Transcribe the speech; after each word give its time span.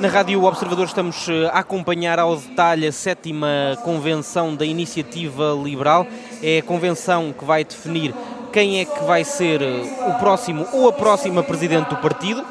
Na 0.00 0.06
Rádio 0.06 0.44
Observador 0.44 0.86
estamos 0.86 1.28
eh, 1.28 1.50
a 1.52 1.58
acompanhar 1.58 2.20
ao 2.20 2.36
detalhe 2.36 2.86
a 2.86 2.92
sétima 2.92 3.76
convenção 3.82 4.54
da 4.54 4.64
Iniciativa 4.64 5.58
Liberal. 5.60 6.06
É 6.40 6.58
a 6.58 6.62
convenção 6.62 7.34
que 7.36 7.44
vai 7.44 7.64
definir 7.64 8.14
quem 8.52 8.78
é 8.80 8.84
que 8.84 9.02
vai 9.02 9.24
ser 9.24 9.60
eh, 9.60 9.82
o 10.06 10.14
próximo 10.20 10.64
ou 10.72 10.88
a 10.88 10.92
próxima 10.92 11.42
presidente 11.42 11.88
do 11.90 11.96
partido. 11.96 12.44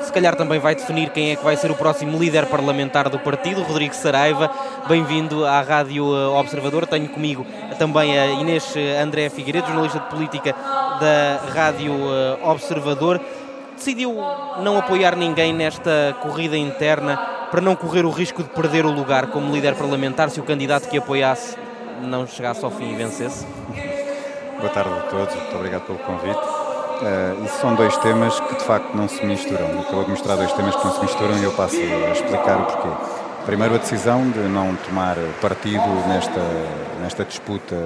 Se 0.00 0.10
calhar 0.10 0.34
também 0.34 0.58
vai 0.58 0.74
definir 0.74 1.10
quem 1.10 1.32
é 1.32 1.36
que 1.36 1.44
vai 1.44 1.58
ser 1.58 1.70
o 1.70 1.74
próximo 1.74 2.18
líder 2.18 2.46
parlamentar 2.46 3.10
do 3.10 3.18
partido, 3.18 3.62
Rodrigo 3.62 3.94
Saraiva. 3.94 4.50
Bem-vindo 4.88 5.44
à 5.44 5.60
Rádio 5.60 6.06
eh, 6.06 6.26
Observador. 6.28 6.86
Tenho 6.86 7.10
comigo 7.10 7.44
também 7.78 8.18
a 8.18 8.28
Inês 8.28 8.74
André 9.02 9.28
Figueiredo, 9.28 9.66
jornalista 9.66 9.98
de 9.98 10.06
política 10.06 10.54
da 10.98 11.52
Rádio 11.52 11.92
Observador 12.42 13.20
decidiu 13.74 14.14
não 14.62 14.78
apoiar 14.78 15.16
ninguém 15.16 15.52
nesta 15.52 16.16
corrida 16.22 16.56
interna 16.56 17.16
para 17.50 17.60
não 17.60 17.76
correr 17.76 18.04
o 18.04 18.10
risco 18.10 18.42
de 18.42 18.48
perder 18.48 18.84
o 18.84 18.90
lugar 18.90 19.28
como 19.28 19.52
líder 19.52 19.74
parlamentar 19.74 20.30
se 20.30 20.40
o 20.40 20.42
candidato 20.42 20.88
que 20.88 20.98
apoiasse 20.98 21.56
não 22.02 22.26
chegasse 22.26 22.64
ao 22.64 22.70
fim 22.70 22.92
e 22.92 22.96
vencesse? 22.96 23.46
Boa 24.58 24.70
tarde 24.70 24.90
a 24.90 25.02
todos, 25.02 25.34
muito 25.34 25.56
obrigado 25.56 25.82
pelo 25.82 25.98
convite. 25.98 26.38
Uh, 26.38 27.48
são 27.60 27.74
dois 27.74 27.96
temas 27.98 28.38
que 28.40 28.54
de 28.54 28.64
facto 28.64 28.94
não 28.94 29.08
se 29.08 29.24
misturam. 29.24 29.80
Acabou 29.80 30.04
de 30.04 30.10
mostrar 30.10 30.36
dois 30.36 30.52
temas 30.52 30.74
que 30.76 30.84
não 30.84 30.92
se 30.94 31.00
misturam 31.02 31.38
e 31.38 31.42
eu 31.42 31.52
passo 31.52 31.76
a 31.76 32.12
explicar 32.12 32.60
o 32.60 32.64
porquê. 32.64 33.13
Primeiro, 33.46 33.74
a 33.74 33.78
decisão 33.78 34.30
de 34.30 34.38
não 34.38 34.74
tomar 34.74 35.16
partido 35.42 35.84
nesta, 36.08 36.40
nesta 37.02 37.24
disputa 37.26 37.76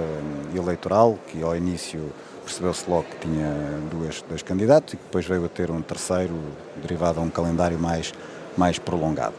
eleitoral, 0.54 1.18
que 1.26 1.42
ao 1.42 1.56
início 1.56 2.12
percebeu-se 2.44 2.88
logo 2.88 3.02
que 3.02 3.26
tinha 3.26 3.52
duas, 3.90 4.22
dois 4.22 4.40
candidatos 4.40 4.94
e 4.94 4.96
que 4.96 5.02
depois 5.02 5.26
veio 5.26 5.44
a 5.44 5.48
ter 5.48 5.68
um 5.72 5.82
terceiro 5.82 6.34
derivado 6.76 7.18
a 7.18 7.22
um 7.24 7.28
calendário 7.28 7.76
mais, 7.76 8.14
mais 8.56 8.78
prolongado. 8.78 9.34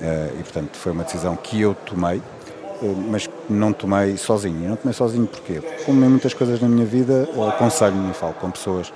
Uh, 0.00 0.40
e, 0.40 0.42
portanto, 0.42 0.76
foi 0.76 0.90
uma 0.90 1.04
decisão 1.04 1.36
que 1.36 1.60
eu 1.60 1.72
tomei, 1.86 2.18
uh, 2.18 2.96
mas 3.08 3.30
não 3.48 3.72
tomei 3.72 4.16
sozinho. 4.16 4.64
E 4.64 4.66
não 4.66 4.76
tomei 4.76 4.92
sozinho 4.92 5.28
porquê? 5.28 5.60
Porque, 5.60 5.84
como 5.84 6.04
em 6.04 6.08
muitas 6.08 6.34
coisas 6.34 6.60
na 6.60 6.68
minha 6.68 6.84
vida, 6.84 7.28
aconselho-me 7.48 8.10
e 8.10 8.14
falo 8.14 8.34
com 8.34 8.50
pessoas, 8.50 8.92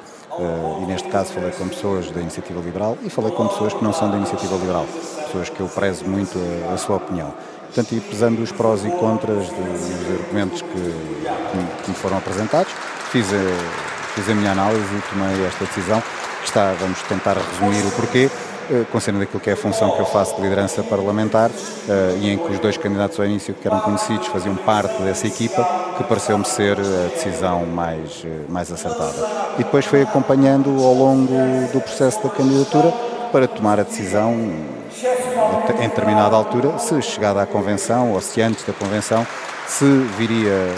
e 0.83 0.87
neste 0.87 1.09
caso 1.09 1.33
falei 1.33 1.51
com 1.53 1.69
pessoas 1.69 2.11
da 2.11 2.21
Iniciativa 2.21 2.61
Liberal 2.61 2.99
e 3.03 3.11
falei 3.11 3.31
com 3.31 3.47
pessoas 3.47 3.73
que 3.73 3.85
não 3.85 3.93
são 3.93 4.11
da 4.11 4.17
Iniciativa 4.17 4.55
Liberal, 4.57 4.87
pessoas 5.27 5.49
que 5.49 5.61
eu 5.61 5.69
prezo 5.69 6.05
muito 6.05 6.39
a, 6.69 6.75
a 6.75 6.77
sua 6.77 6.97
opinião. 6.97 7.33
Portanto, 7.65 7.93
e 7.93 8.01
pesando 8.01 8.43
os 8.43 8.53
prós 8.53 8.85
e 8.85 8.91
contras 8.91 9.49
dos 9.49 10.21
argumentos 10.21 10.62
que, 10.62 10.69
que, 10.69 11.83
que 11.83 11.91
me 11.91 11.97
foram 11.97 12.19
apresentados, 12.19 12.73
fiz 13.11 13.27
a, 13.33 14.15
fiz 14.15 14.29
a 14.29 14.35
minha 14.35 14.53
análise 14.53 14.95
e 14.95 15.03
tomei 15.11 15.47
esta 15.47 15.65
decisão, 15.65 16.03
que 16.41 16.47
está, 16.47 16.73
vamos 16.81 17.01
tentar 17.03 17.37
resumir 17.37 17.85
o 17.87 17.91
porquê, 17.93 18.31
eh, 18.70 18.84
considerando 18.91 19.23
aquilo 19.23 19.41
que 19.41 19.51
é 19.51 19.53
a 19.53 19.57
função 19.57 19.91
que 19.91 20.01
eu 20.01 20.07
faço 20.07 20.37
de 20.37 20.43
liderança 20.43 20.83
parlamentar 20.83 21.51
uh, 21.51 22.19
e 22.19 22.31
em 22.31 22.39
que 22.39 22.53
os 22.53 22.59
dois 22.59 22.77
candidatos 22.77 23.19
ao 23.21 23.27
início 23.27 23.53
que 23.53 23.67
eram 23.67 23.81
conhecidos 23.81 24.27
faziam 24.29 24.56
parte 24.56 25.03
dessa 25.03 25.27
equipa, 25.27 25.62
que 25.97 26.05
pareceu-me 26.05 26.45
ser 26.45 26.79
a 26.79 27.09
decisão 27.09 27.67
mais, 27.67 28.23
eh, 28.25 28.29
mais 28.48 28.73
acertada. 28.73 29.15
E 29.59 29.65
depois 29.65 29.84
foi 29.84 30.03
acompanhando 30.03 30.71
ao 30.83 30.95
longo 30.95 31.33
do 31.73 31.81
processo 31.81 32.23
da 32.23 32.31
candidatura 32.31 32.93
para 33.31 33.47
tomar 33.47 33.79
a 33.81 33.83
decisão 33.83 34.33
em 34.33 35.89
determinada 35.89 36.34
altura, 36.34 36.78
se 36.78 37.01
chegada 37.03 37.43
à 37.43 37.47
convenção 37.47 38.12
ou 38.12 38.21
se 38.21 38.41
antes 38.41 38.65
da 38.65 38.73
convenção, 38.73 39.27
se 39.67 39.84
viria 40.17 40.69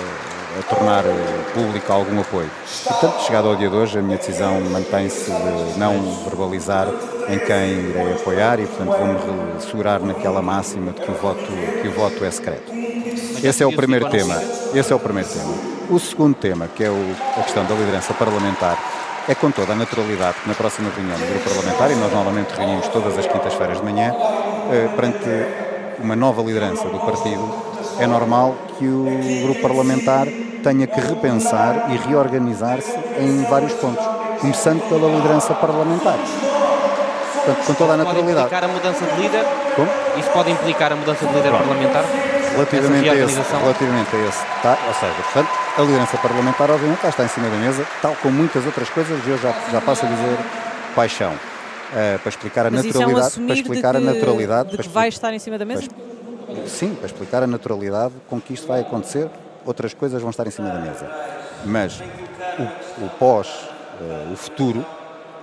a 0.58 0.62
tornar 0.74 1.04
público 1.54 1.92
algum 1.92 2.20
apoio. 2.20 2.50
Portanto, 2.84 3.20
chegado 3.22 3.48
ao 3.48 3.56
dia 3.56 3.68
de 3.68 3.76
hoje, 3.76 3.98
a 3.98 4.02
minha 4.02 4.16
decisão 4.16 4.60
mantém-se 4.60 5.30
de 5.30 5.78
não 5.78 6.24
verbalizar 6.24 6.88
em 7.28 7.38
quem 7.38 7.90
irei 7.90 8.12
apoiar 8.12 8.60
e, 8.60 8.66
portanto, 8.66 8.96
vou-me 8.98 9.60
segurar 9.60 10.00
naquela 10.00 10.42
máxima 10.42 10.92
de 10.92 11.00
que 11.00 11.10
o 11.10 11.14
voto, 11.14 11.46
que 11.82 11.88
o 11.88 11.92
voto 11.92 12.24
é 12.24 12.30
secreto. 12.30 12.72
Esse 13.42 13.62
é 13.62 13.66
o 13.66 13.74
primeiro 13.74 14.08
tema. 14.08 14.40
Esse 14.74 14.92
é 14.92 14.96
o 14.96 14.98
primeiro 14.98 15.28
tema. 15.28 15.54
O 15.90 15.98
segundo 15.98 16.34
tema, 16.34 16.68
que 16.68 16.84
é 16.84 16.90
o, 16.90 17.16
a 17.38 17.42
questão 17.42 17.64
da 17.64 17.74
liderança 17.74 18.12
parlamentar, 18.14 18.76
é 19.28 19.34
com 19.34 19.50
toda 19.50 19.72
a 19.72 19.76
naturalidade 19.76 20.38
que 20.42 20.48
na 20.48 20.54
próxima 20.54 20.90
reunião 20.94 21.18
do 21.18 21.26
grupo 21.26 21.50
parlamentar, 21.50 21.90
e 21.90 21.94
nós 21.96 22.12
normalmente 22.12 22.50
reunimos 22.56 22.88
todas 22.88 23.18
as 23.18 23.26
quintas-feiras 23.26 23.78
de 23.78 23.84
manhã, 23.84 24.14
eh, 24.70 24.88
perante 24.94 25.28
uma 25.98 26.14
nova 26.14 26.42
liderança 26.42 26.88
do 26.88 26.98
partido, 27.00 27.42
é 27.98 28.06
normal 28.06 28.54
que 28.78 28.86
o 28.86 29.06
grupo 29.42 29.62
parlamentar 29.62 30.26
tenha 30.62 30.86
que 30.86 31.00
repensar 31.00 31.90
e 31.92 31.96
reorganizar-se 31.96 32.92
em 33.18 33.42
vários 33.44 33.72
pontos, 33.74 34.04
começando 34.40 34.80
pela 34.88 35.08
liderança 35.08 35.54
parlamentar. 35.54 36.18
Portanto, 37.46 37.66
com 37.66 37.74
toda 37.74 37.92
a 37.92 37.96
naturalidade. 37.96 38.34
Pode 38.34 38.44
implicar 38.46 38.64
a 38.64 38.68
mudança 38.68 39.06
de 39.06 39.22
líder? 39.22 39.44
Como? 39.76 39.90
Isso 40.18 40.30
pode 40.30 40.50
implicar 40.50 40.92
a 40.92 40.96
mudança 40.96 41.26
de 41.26 41.32
líder 41.32 41.48
Pronto. 41.48 41.64
parlamentar? 41.64 42.04
Relativamente 42.52 43.08
a, 43.08 43.14
esse, 43.14 43.40
relativamente 43.52 44.16
a 44.16 44.28
esse, 44.28 44.46
tá, 44.62 44.78
ou 44.88 44.94
seja, 44.94 45.14
portanto, 45.14 45.50
a 45.76 45.82
liderança 45.82 46.16
parlamentar 46.16 46.70
obviamente 46.70 47.06
está 47.06 47.24
em 47.24 47.28
cima 47.28 47.50
da 47.50 47.56
mesa, 47.56 47.86
tal 48.00 48.16
como 48.22 48.34
muitas 48.34 48.64
outras 48.64 48.88
coisas, 48.88 49.20
e 49.26 49.30
eu 49.30 49.36
já, 49.36 49.54
já 49.70 49.80
passo 49.80 50.06
a 50.06 50.08
dizer 50.08 50.38
paixão. 50.94 51.32
Uh, 51.32 52.18
para 52.18 52.28
explicar 52.30 52.66
a 52.66 52.70
Mas 52.70 52.84
naturalidade, 52.84 53.38
é 53.38 53.40
um 53.40 53.46
para 53.46 53.54
explicar 53.54 53.90
que, 53.92 53.96
a 53.96 54.00
naturalidade, 54.00 54.70
de 54.70 54.78
que 54.78 54.88
vai 54.88 55.08
estar 55.08 55.32
em 55.32 55.38
cima 55.38 55.56
da 55.56 55.64
mesa. 55.64 55.82
Para, 55.82 56.66
sim, 56.66 56.94
para 56.94 57.06
explicar 57.06 57.42
a 57.44 57.46
naturalidade 57.46 58.14
com 58.28 58.40
que 58.40 58.54
isto 58.54 58.66
vai 58.66 58.80
acontecer, 58.80 59.28
outras 59.64 59.94
coisas 59.94 60.20
vão 60.20 60.30
estar 60.30 60.46
em 60.46 60.50
cima 60.50 60.68
da 60.68 60.80
mesa. 60.80 61.08
Mas 61.64 62.00
o, 62.58 63.04
o 63.04 63.08
pós, 63.20 63.46
uh, 64.00 64.32
o 64.32 64.36
futuro, 64.36 64.84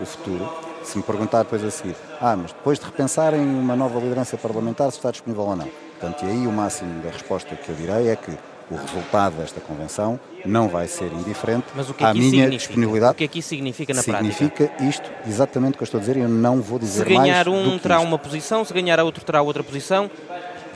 o 0.02 0.06
futuro, 0.06 0.50
se 0.84 0.98
me 0.98 1.04
perguntar 1.04 1.44
depois 1.44 1.64
a 1.64 1.72
seguir, 1.72 1.96
ah, 2.22 2.36
mas 2.36 2.52
depois 2.52 2.80
de 2.80 2.86
repensar 2.86 3.34
em 3.34 3.42
uma 3.42 3.76
nova 3.76 4.00
liderança 4.00 4.38
parlamentar, 4.38 4.92
se 4.92 4.98
está 4.98 5.12
disponível 5.12 5.44
ou 5.44 5.56
não. 5.56 5.68
Portanto, 6.00 6.26
e 6.26 6.30
aí 6.30 6.48
o 6.48 6.52
máximo 6.52 7.02
da 7.02 7.10
resposta 7.10 7.56
que 7.56 7.70
eu 7.70 7.76
direi 7.76 8.10
é 8.10 8.16
que 8.16 8.32
o 8.72 8.76
resultado 8.76 9.36
desta 9.38 9.60
convenção 9.60 10.20
não 10.46 10.68
vai 10.68 10.88
ser 10.88 11.12
indiferente 11.14 11.66
Mas 11.76 11.90
o 11.90 11.94
que 11.94 12.04
é 12.04 12.08
à 12.08 12.14
minha 12.14 12.30
significa? 12.30 12.58
disponibilidade. 12.58 13.12
O 13.12 13.16
que 13.16 13.24
é 13.24 13.28
que 13.28 13.40
isso 13.40 13.50
significa 13.50 13.94
na 13.94 14.02
significa 14.02 14.56
prática? 14.56 14.74
Significa 14.78 14.90
isto, 14.90 15.12
exatamente 15.28 15.74
o 15.76 15.78
que 15.78 15.84
eu 15.84 15.86
estou 15.86 15.98
a 15.98 16.02
dizer, 16.02 16.18
e 16.18 16.22
eu 16.22 16.30
não 16.30 16.62
vou 16.62 16.80
dizer 16.80 17.06
mais. 17.06 17.10
Se 17.10 17.16
ganhar 17.22 17.50
mais 17.50 17.68
um 17.68 17.78
terá 17.78 18.00
uma 18.00 18.18
posição, 18.18 18.64
se 18.66 18.74
ganhar 18.74 19.00
a 19.00 19.04
outro 19.04 19.24
terá 19.24 19.42
outra 19.42 19.64
posição. 19.64 20.10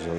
Eu, 0.06 0.14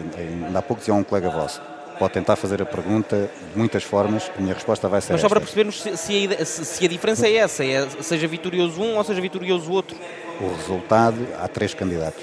ainda 0.47 0.59
há 0.59 0.63
pouco 0.63 0.81
dizia 0.81 0.95
um 0.95 1.05
colega 1.05 1.31
vosso, 1.31 1.63
pode 1.99 2.13
tentar 2.13 2.37
fazer 2.37 2.63
a 2.63 2.67
pergunta 2.67 3.31
de 3.53 3.59
muitas 3.59 3.83
formas, 3.83 4.31
a 4.37 4.41
minha 4.41 4.55
resposta 4.55 4.89
vai 4.89 5.01
ser 5.01 5.13
Mas 5.13 5.21
só 5.21 5.27
esta. 5.27 5.35
para 5.35 5.41
percebermos 5.41 5.83
se, 5.83 5.97
se, 5.97 6.29
a, 6.33 6.45
se, 6.45 6.85
a, 6.85 6.89
diferença 6.89 7.27
é 7.27 7.37
essa, 7.37 7.65
é, 7.65 7.89
seja 8.01 8.27
vitorioso 8.29 8.81
um 8.81 8.97
ou 8.97 9.05
seja 9.05 9.21
vitorioso 9.21 9.71
o 9.71 9.75
outro. 9.75 9.97
O 10.41 10.55
resultado, 10.55 11.27
há 11.41 11.49
três 11.49 11.75
candidatos. 11.75 12.23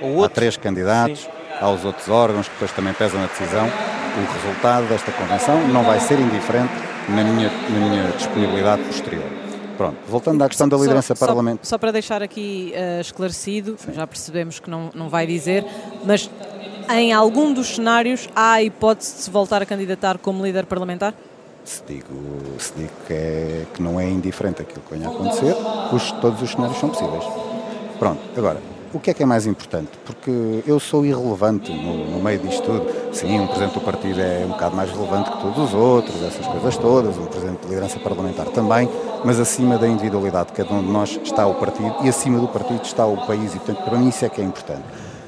O 0.00 0.06
outro? 0.06 0.24
Há 0.24 0.28
três 0.28 0.56
candidatos, 0.56 1.20
Sim. 1.20 1.28
há 1.60 1.70
os 1.70 1.84
outros 1.84 2.08
órgãos 2.08 2.46
que 2.46 2.54
depois 2.54 2.72
também 2.72 2.92
pesam 2.94 3.22
a 3.22 3.26
decisão. 3.26 3.66
O 3.66 4.32
resultado 4.32 4.88
desta 4.88 5.12
convenção 5.12 5.68
não 5.68 5.82
vai 5.82 6.00
ser 6.00 6.18
indiferente 6.18 6.72
na 7.08 7.22
minha, 7.22 7.50
na 7.50 7.78
minha 7.78 8.12
disponibilidade 8.12 8.82
posterior. 8.84 9.24
Pronto, 9.76 9.98
voltando 10.08 10.42
à 10.42 10.48
questão 10.48 10.66
da 10.66 10.76
liderança 10.76 11.14
só, 11.14 11.26
parlamentar. 11.26 11.64
Só, 11.64 11.70
só, 11.70 11.78
para 11.78 11.92
deixar 11.92 12.22
aqui 12.22 12.72
uh, 12.74 13.00
esclarecido, 13.00 13.76
Sim. 13.78 13.92
já 13.92 14.06
percebemos 14.06 14.58
que 14.58 14.70
não, 14.70 14.90
não 14.94 15.10
vai 15.10 15.26
dizer, 15.26 15.66
mas 16.02 16.30
em 16.90 17.12
algum 17.12 17.52
dos 17.52 17.74
cenários 17.74 18.28
há 18.34 18.52
a 18.52 18.62
hipótese 18.62 19.16
de 19.16 19.22
se 19.22 19.30
voltar 19.30 19.62
a 19.62 19.66
candidatar 19.66 20.18
como 20.18 20.44
líder 20.44 20.66
parlamentar? 20.66 21.14
Se 21.64 21.82
digo, 21.86 22.14
se 22.58 22.72
digo 22.76 22.92
que, 23.06 23.12
é, 23.12 23.66
que 23.74 23.82
não 23.82 23.98
é 23.98 24.08
indiferente 24.08 24.62
aquilo 24.62 24.82
que 24.82 24.94
venha 24.94 25.08
a 25.08 25.12
acontecer, 25.12 25.54
os, 25.92 26.12
todos 26.12 26.40
os 26.40 26.50
cenários 26.50 26.78
são 26.78 26.88
possíveis. 26.88 27.24
Pronto, 27.98 28.20
agora, 28.36 28.60
o 28.94 29.00
que 29.00 29.10
é 29.10 29.14
que 29.14 29.22
é 29.22 29.26
mais 29.26 29.46
importante? 29.46 29.90
Porque 30.04 30.62
eu 30.66 30.78
sou 30.78 31.04
irrelevante 31.04 31.72
no, 31.72 32.10
no, 32.10 32.22
meio 32.22 32.38
disto 32.38 32.62
tudo. 32.62 32.86
Sim, 33.12 33.40
um 33.40 33.46
Presidente 33.46 33.74
do 33.74 33.80
Partido 33.80 34.20
é 34.20 34.44
um 34.44 34.50
bocado 34.50 34.76
mais 34.76 34.90
relevante 34.90 35.30
que 35.30 35.40
todos 35.40 35.58
os 35.58 35.74
outros, 35.74 36.22
essas 36.22 36.46
coisas 36.46 36.76
todas, 36.76 37.16
o 37.16 37.22
Presidente 37.22 37.62
de 37.62 37.68
Liderança 37.68 37.98
Parlamentar 37.98 38.46
também, 38.46 38.88
mas 39.24 39.40
acima 39.40 39.76
da 39.76 39.88
individualidade 39.88 40.48
de 40.48 40.52
cada 40.54 40.72
um 40.72 40.82
de 40.82 40.90
nós 40.90 41.18
está 41.22 41.46
o 41.46 41.54
Partido 41.54 41.96
e 42.04 42.08
acima 42.08 42.38
do 42.38 42.46
Partido 42.48 42.82
está 42.84 43.04
o 43.04 43.26
país 43.26 43.54
e, 43.54 43.58
portanto, 43.58 43.84
para 43.84 43.98
mim 43.98 44.08
isso 44.08 44.24
é 44.24 44.28
que 44.28 44.40
é 44.40 44.44
importante. 44.44 44.84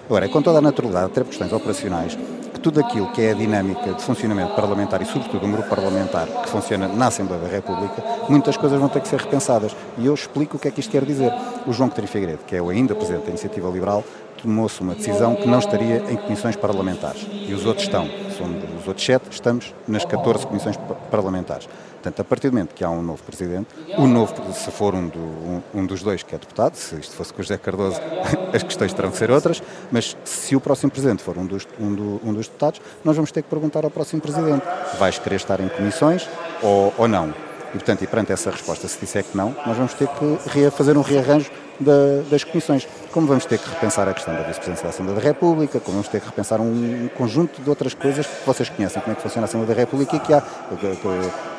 Agora, 0.08 0.24
é 0.24 0.28
com 0.28 0.40
toda 0.40 0.56
a 0.56 0.62
naturalidade, 0.62 1.04
até 1.04 1.20
por 1.22 1.28
questões 1.28 1.52
operacionais, 1.52 2.16
que 2.54 2.58
tudo 2.60 2.80
aquilo 2.80 3.12
que 3.12 3.20
é 3.20 3.32
a 3.32 3.34
dinâmica 3.34 3.92
de 3.92 4.02
funcionamento 4.02 4.54
parlamentar 4.54 5.02
e, 5.02 5.04
sobretudo, 5.04 5.44
um 5.44 5.52
grupo 5.52 5.68
parlamentar 5.68 6.26
que 6.26 6.48
funciona 6.48 6.88
na 6.88 7.08
Assembleia 7.08 7.42
da 7.42 7.48
República, 7.48 8.02
muitas 8.26 8.56
coisas 8.56 8.80
vão 8.80 8.88
ter 8.88 9.02
que 9.02 9.08
ser 9.08 9.20
repensadas. 9.20 9.76
E 9.98 10.06
eu 10.06 10.14
explico 10.14 10.56
o 10.56 10.58
que 10.58 10.66
é 10.66 10.70
que 10.70 10.80
isto 10.80 10.90
quer 10.90 11.04
dizer. 11.04 11.30
O 11.66 11.74
João 11.74 11.90
Coutinho 11.90 12.08
Figueiredo, 12.08 12.40
que 12.46 12.56
é 12.56 12.62
o 12.62 12.70
ainda 12.70 12.94
Presidente 12.94 13.24
da 13.24 13.28
Iniciativa 13.28 13.68
Liberal, 13.68 14.02
tomou-se 14.42 14.80
uma 14.80 14.94
decisão 14.94 15.34
que 15.34 15.46
não 15.46 15.58
estaria 15.58 16.02
em 16.10 16.16
comissões 16.16 16.56
parlamentares. 16.56 17.26
E 17.30 17.52
os 17.52 17.66
outros 17.66 17.84
estão. 17.84 18.08
Somos, 18.38 18.64
os 18.80 18.88
outros 18.88 19.04
sete 19.04 19.28
estamos 19.30 19.74
nas 19.86 20.06
14 20.06 20.46
comissões 20.46 20.78
parlamentares. 21.10 21.68
Portanto, 21.98 22.20
a 22.20 22.24
partir 22.24 22.48
do 22.48 22.52
momento 22.52 22.74
que 22.74 22.84
há 22.84 22.90
um 22.90 23.02
novo 23.02 23.22
Presidente, 23.24 23.68
o 23.96 24.06
novo, 24.06 24.32
se 24.52 24.70
for 24.70 24.94
um, 24.94 25.08
do, 25.08 25.18
um, 25.18 25.62
um, 25.74 25.86
dos 25.86 26.00
dois 26.02 26.22
que 26.22 26.32
é 26.32 26.38
deputado, 26.38 26.76
se 26.76 26.94
isto 26.96 27.14
fosse 27.14 27.32
com 27.32 27.40
o 27.40 27.42
José 27.42 27.58
Cardoso, 27.58 28.00
as 28.54 28.62
questões 28.62 28.92
terão 28.92 29.10
que 29.10 29.16
ser 29.16 29.30
outras, 29.30 29.60
mas 29.90 30.16
se 30.24 30.54
o 30.54 30.60
próximo 30.60 30.92
Presidente 30.92 31.22
for 31.22 31.36
um 31.36 31.44
dos, 31.44 31.66
um, 31.78 31.92
do, 31.92 32.20
um 32.24 32.32
dos 32.32 32.46
deputados, 32.46 32.80
nós 33.04 33.16
vamos 33.16 33.32
ter 33.32 33.42
que 33.42 33.50
perguntar 33.50 33.84
ao 33.84 33.90
próximo 33.90 34.22
Presidente, 34.22 34.64
vais 34.96 35.18
querer 35.18 35.36
estar 35.36 35.60
em 35.60 35.68
comissões 35.68 36.28
ou, 36.62 36.94
ou 36.96 37.08
não? 37.08 37.30
E, 37.70 37.72
portanto, 37.72 38.02
e 38.02 38.06
perante 38.06 38.32
essa 38.32 38.50
resposta, 38.50 38.86
se 38.86 38.98
disser 38.98 39.24
que 39.24 39.36
não, 39.36 39.54
nós 39.66 39.76
vamos 39.76 39.92
ter 39.92 40.08
que 40.08 40.70
fazer 40.70 40.96
um 40.96 41.02
rearranjo 41.02 41.50
da, 41.80 42.22
das 42.30 42.44
comissões. 42.44 42.86
Como 43.12 43.26
vamos 43.26 43.44
ter 43.46 43.58
que 43.58 43.68
repensar 43.68 44.08
a 44.08 44.14
questão 44.14 44.34
da 44.34 44.42
vice-presidência 44.42 44.84
da 44.84 44.90
Assembleia 44.90 45.20
da 45.20 45.26
República, 45.26 45.80
como 45.80 45.96
vamos 45.96 46.08
ter 46.08 46.20
que 46.20 46.26
repensar 46.26 46.60
um 46.60 47.08
conjunto 47.16 47.60
de 47.62 47.68
outras 47.68 47.94
coisas 47.94 48.26
que 48.26 48.46
vocês 48.46 48.68
conhecem, 48.68 49.00
como 49.00 49.12
é 49.12 49.16
que 49.16 49.22
funciona 49.22 49.44
a 49.44 49.48
Assembleia 49.48 49.74
da 49.74 49.80
República 49.80 50.16
e 50.16 50.20
que 50.20 50.32
há 50.32 50.38
o 50.38 50.76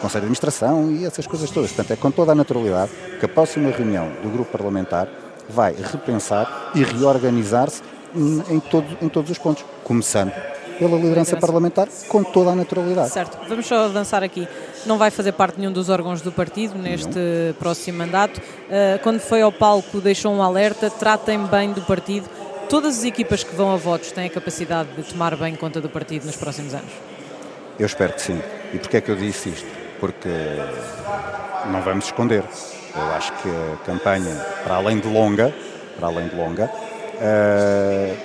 Conselho 0.02 0.12
de 0.12 0.18
Administração 0.18 0.92
e 0.92 1.06
essas 1.06 1.26
coisas 1.26 1.50
todas. 1.50 1.72
Portanto, 1.72 1.92
é 1.92 1.96
com 1.96 2.12
toda 2.12 2.32
a 2.32 2.36
naturalidade 2.36 2.92
que 3.20 3.26
a 3.26 3.30
próxima 3.30 3.70
reunião 3.72 4.10
do 4.22 4.30
grupo 4.30 4.52
parlamentar 4.52 5.08
vai 5.50 5.74
repensar 5.74 6.72
e 6.76 6.84
reorganizar-se 6.84 7.82
em, 8.16 8.60
todo, 8.60 8.86
em 9.02 9.10
todos 9.10 9.32
os 9.32 9.38
pontos, 9.38 9.66
começando 9.84 10.32
pela 10.80 10.98
liderança 10.98 11.36
parlamentar 11.38 11.88
com 12.08 12.24
toda 12.24 12.52
a 12.52 12.56
naturalidade. 12.56 13.10
Certo, 13.10 13.38
vamos 13.48 13.68
só 13.68 13.86
avançar 13.86 14.24
aqui. 14.24 14.48
Não 14.86 14.98
vai 14.98 15.12
fazer 15.12 15.34
parte 15.34 15.56
de 15.56 15.62
nenhum 15.62 15.74
dos 15.74 15.90
órgãos 15.90 16.22
do 16.22 16.32
partido 16.32 16.78
neste 16.78 17.20
não. 17.20 17.54
próximo 17.60 17.98
mandato. 17.98 18.38
Uh, 18.38 18.98
quando 19.04 19.20
foi 19.20 19.42
ao 19.42 19.52
palco, 19.52 20.00
deixou 20.00 20.34
um 20.34 20.42
alerta: 20.42 20.90
tratem 20.90 21.46
bem 21.46 21.74
do 21.74 21.82
partido. 21.82 22.28
Todas 22.70 23.00
as 23.00 23.04
equipas 23.04 23.44
que 23.44 23.54
vão 23.56 23.74
a 23.74 23.76
votos 23.76 24.12
têm 24.12 24.28
a 24.28 24.30
capacidade 24.30 24.90
de 24.96 25.04
tomar 25.04 25.36
bem 25.36 25.56
conta 25.56 25.82
do 25.82 25.90
partido 25.90 26.26
nos 26.26 26.36
próximos 26.36 26.74
anos? 26.74 26.92
Eu 27.78 27.86
espero 27.86 28.14
que 28.14 28.22
sim. 28.22 28.42
E 28.74 28.78
porquê 28.78 28.98
é 28.98 29.02
que 29.02 29.10
eu 29.10 29.16
disse 29.16 29.50
isto? 29.50 29.68
Porque 30.00 30.30
não 31.72 31.82
vamos 31.82 32.06
esconder. 32.06 32.44
Eu 32.96 33.12
acho 33.14 33.32
que 33.34 33.50
a 33.50 33.78
campanha, 33.86 34.36
para 34.64 34.76
além 34.76 35.00
de 35.00 35.08
longa, 35.08 35.54
para 35.98 36.08
além 36.08 36.28
de 36.28 36.36
longa, 36.36 36.66
uh, 36.66 38.18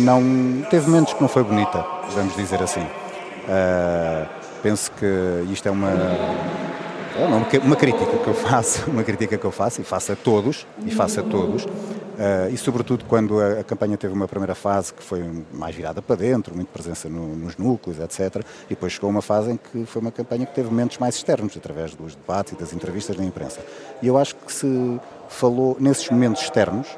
não 0.00 0.62
teve 0.70 0.88
momentos 0.88 1.12
que 1.14 1.20
não 1.20 1.28
foi 1.28 1.44
bonita, 1.44 1.84
vamos 2.10 2.34
dizer 2.36 2.62
assim. 2.62 2.82
Uh, 2.82 4.28
penso 4.62 4.90
que 4.92 5.06
isto 5.50 5.66
é 5.68 5.70
uma, 5.70 5.90
é 5.90 7.24
uma, 7.26 7.46
uma 7.64 7.76
crítica 7.76 8.18
que 8.18 8.26
eu 8.26 8.34
faço, 8.34 8.88
uma 8.90 9.02
crítica 9.02 9.36
que 9.36 9.44
eu 9.44 9.50
faço 9.50 9.80
e 9.80 9.84
faço 9.84 10.12
a 10.12 10.16
todos 10.16 10.66
e 10.84 10.90
faço 10.90 11.20
a 11.20 11.22
todos. 11.22 11.64
Uh, 11.64 12.52
e 12.52 12.56
sobretudo 12.58 13.04
quando 13.06 13.40
a, 13.40 13.60
a, 13.60 13.64
campanha 13.64 13.96
teve 13.96 14.12
uma 14.12 14.28
primeira 14.28 14.54
fase 14.54 14.92
que 14.92 15.02
foi 15.02 15.24
mais 15.54 15.74
virada 15.74 16.02
para 16.02 16.16
dentro, 16.16 16.54
muita 16.54 16.70
presença 16.70 17.08
no, 17.08 17.34
nos 17.34 17.56
núcleos, 17.56 17.98
etc. 17.98 18.44
E 18.66 18.70
depois 18.70 18.92
chegou 18.92 19.08
uma 19.08 19.22
fase 19.22 19.52
em 19.52 19.56
que 19.56 19.86
foi 19.86 20.02
uma 20.02 20.10
campanha 20.12 20.44
que 20.44 20.54
teve 20.54 20.68
momentos 20.68 20.98
mais 20.98 21.14
externos, 21.14 21.56
através 21.56 21.94
dos 21.94 22.14
debates 22.14 22.52
e 22.52 22.56
das 22.56 22.74
entrevistas 22.74 23.16
na 23.16 23.24
imprensa. 23.24 23.60
E 24.02 24.06
eu 24.06 24.18
acho 24.18 24.36
que 24.36 24.52
se 24.52 25.00
falou 25.30 25.78
nesses 25.80 26.10
momentos 26.10 26.42
externos, 26.42 26.88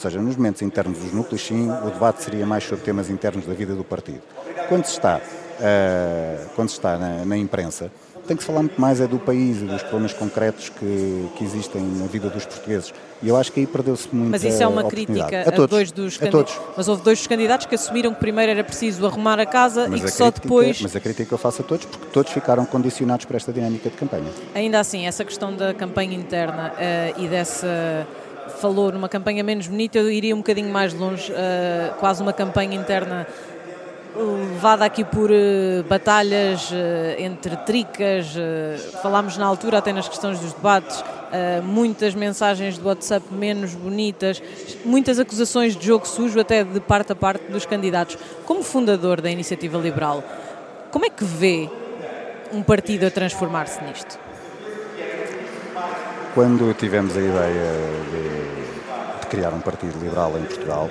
ou 0.00 0.10
seja, 0.10 0.22
nos 0.22 0.34
momentos 0.34 0.62
internos 0.62 0.98
dos 0.98 1.12
núcleos, 1.12 1.46
sim, 1.46 1.70
o 1.70 1.90
debate 1.90 2.22
seria 2.22 2.46
mais 2.46 2.64
sobre 2.64 2.82
temas 2.82 3.10
internos 3.10 3.44
da 3.44 3.52
vida 3.52 3.74
do 3.74 3.84
partido. 3.84 4.22
Quando 4.66 4.86
se 4.86 4.92
está, 4.92 5.18
uh, 5.18 6.48
quando 6.56 6.70
se 6.70 6.76
está 6.76 6.96
na, 6.96 7.22
na, 7.26 7.36
imprensa, 7.36 7.92
tem 8.26 8.34
que 8.34 8.42
se 8.42 8.46
falar 8.46 8.60
muito 8.60 8.80
mais 8.80 8.98
é 8.98 9.06
do 9.06 9.18
país 9.18 9.60
e 9.60 9.66
dos 9.66 9.82
problemas 9.82 10.14
concretos 10.14 10.70
que, 10.70 11.28
que 11.36 11.44
existem 11.44 11.82
na 11.82 12.06
vida 12.06 12.30
dos 12.30 12.46
portugueses. 12.46 12.94
E 13.22 13.28
eu 13.28 13.36
acho 13.36 13.52
que 13.52 13.60
aí 13.60 13.66
perdeu-se 13.66 14.08
muito 14.10 14.30
Mas 14.30 14.42
isso 14.42 14.62
é 14.62 14.66
uma 14.66 14.84
crítica 14.84 15.42
a, 15.42 15.52
todos, 15.52 15.68
dois 15.68 15.92
dos 15.92 16.16
candidatos. 16.16 16.58
Mas 16.74 16.88
houve 16.88 17.02
dois 17.02 17.18
dos 17.18 17.26
candidatos 17.26 17.66
que 17.66 17.74
assumiram 17.74 18.14
que 18.14 18.20
primeiro 18.20 18.52
era 18.52 18.64
preciso 18.64 19.04
arrumar 19.04 19.38
a 19.38 19.44
casa 19.44 19.86
mas 19.86 20.00
e 20.00 20.02
que 20.02 20.08
a 20.08 20.12
só 20.12 20.24
crítica, 20.30 20.42
depois. 20.42 20.80
Mas 20.80 20.96
a 20.96 21.00
crítica 21.00 21.34
eu 21.34 21.38
faço 21.38 21.60
a 21.60 21.64
todos, 21.66 21.84
porque 21.84 22.06
todos 22.06 22.32
ficaram 22.32 22.64
condicionados 22.64 23.26
por 23.26 23.36
esta 23.36 23.52
dinâmica 23.52 23.90
de 23.90 23.96
campanha. 23.96 24.32
Ainda 24.54 24.80
assim, 24.80 25.06
essa 25.06 25.26
questão 25.26 25.54
da 25.54 25.74
campanha 25.74 26.14
interna 26.14 26.72
uh, 26.72 27.22
e 27.22 27.28
dessa 27.28 28.06
falou 28.58 28.92
numa 28.92 29.08
campanha 29.08 29.42
menos 29.42 29.66
bonita, 29.66 29.98
eu 29.98 30.10
iria 30.10 30.34
um 30.34 30.38
bocadinho 30.38 30.70
mais 30.70 30.92
longe, 30.92 31.32
uh, 31.32 31.94
quase 31.98 32.22
uma 32.22 32.32
campanha 32.32 32.74
interna 32.74 33.26
levada 34.16 34.84
aqui 34.84 35.04
por 35.04 35.30
uh, 35.30 35.84
batalhas 35.88 36.70
uh, 36.70 36.74
entre 37.18 37.56
tricas, 37.58 38.34
falámos 39.02 39.36
na 39.36 39.46
altura 39.46 39.78
até 39.78 39.92
nas 39.92 40.08
questões 40.08 40.38
dos 40.38 40.52
debates, 40.52 41.02
muitas 41.62 42.14
mensagens 42.14 42.76
de 42.76 42.84
WhatsApp 42.84 43.24
menos 43.32 43.74
bonitas, 43.74 44.42
muitas 44.84 45.20
acusações 45.20 45.76
de 45.76 45.86
jogo 45.86 46.06
sujo 46.06 46.40
até 46.40 46.64
de 46.64 46.80
parte 46.80 47.12
a 47.12 47.14
parte 47.14 47.44
dos 47.50 47.64
candidatos. 47.64 48.18
Como 48.44 48.64
fundador 48.64 49.20
da 49.20 49.30
Iniciativa 49.30 49.78
Liberal, 49.78 50.24
como 50.90 51.06
é 51.06 51.10
que 51.10 51.24
vê 51.24 51.70
um 52.52 52.62
partido 52.62 53.06
a 53.06 53.10
transformar-se 53.10 53.80
nisto? 53.84 54.29
Quando 56.34 56.72
tivemos 56.74 57.16
a 57.16 57.20
ideia 57.20 57.72
de, 58.10 59.20
de, 59.20 59.26
criar 59.26 59.52
um 59.52 59.60
partido 59.60 59.98
liberal 59.98 60.38
em 60.38 60.44
Portugal, 60.44 60.88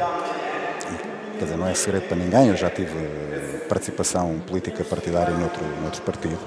quer 1.38 1.46
dizer, 1.46 1.58
não 1.58 1.66
é 1.66 1.74
segredo 1.74 2.08
para 2.10 2.18
ninguém, 2.18 2.50
eu 2.50 2.58
já 2.58 2.70
tive 2.70 2.94
participação 3.70 4.38
política 4.46 4.84
partidária 4.84 5.34
noutro, 5.34 5.64
noutro 5.82 6.02
partido, 6.02 6.38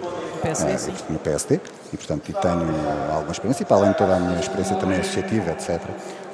PSD, 0.43 0.91
uh, 0.91 1.13
no 1.13 1.19
PSD, 1.19 1.61
e 1.91 1.97
portanto 1.97 2.29
e 2.29 2.33
tenho 2.35 3.15
alguma 3.15 3.33
experiência, 3.33 3.63
e 3.63 3.67
para 3.67 3.77
além 3.79 3.93
de 3.93 3.99
toda 3.99 4.17
a 4.17 4.21
minha 4.21 4.39
experiência 4.39 4.77
também 4.77 5.01
associativa, 5.01 5.53
etc. 5.53 5.81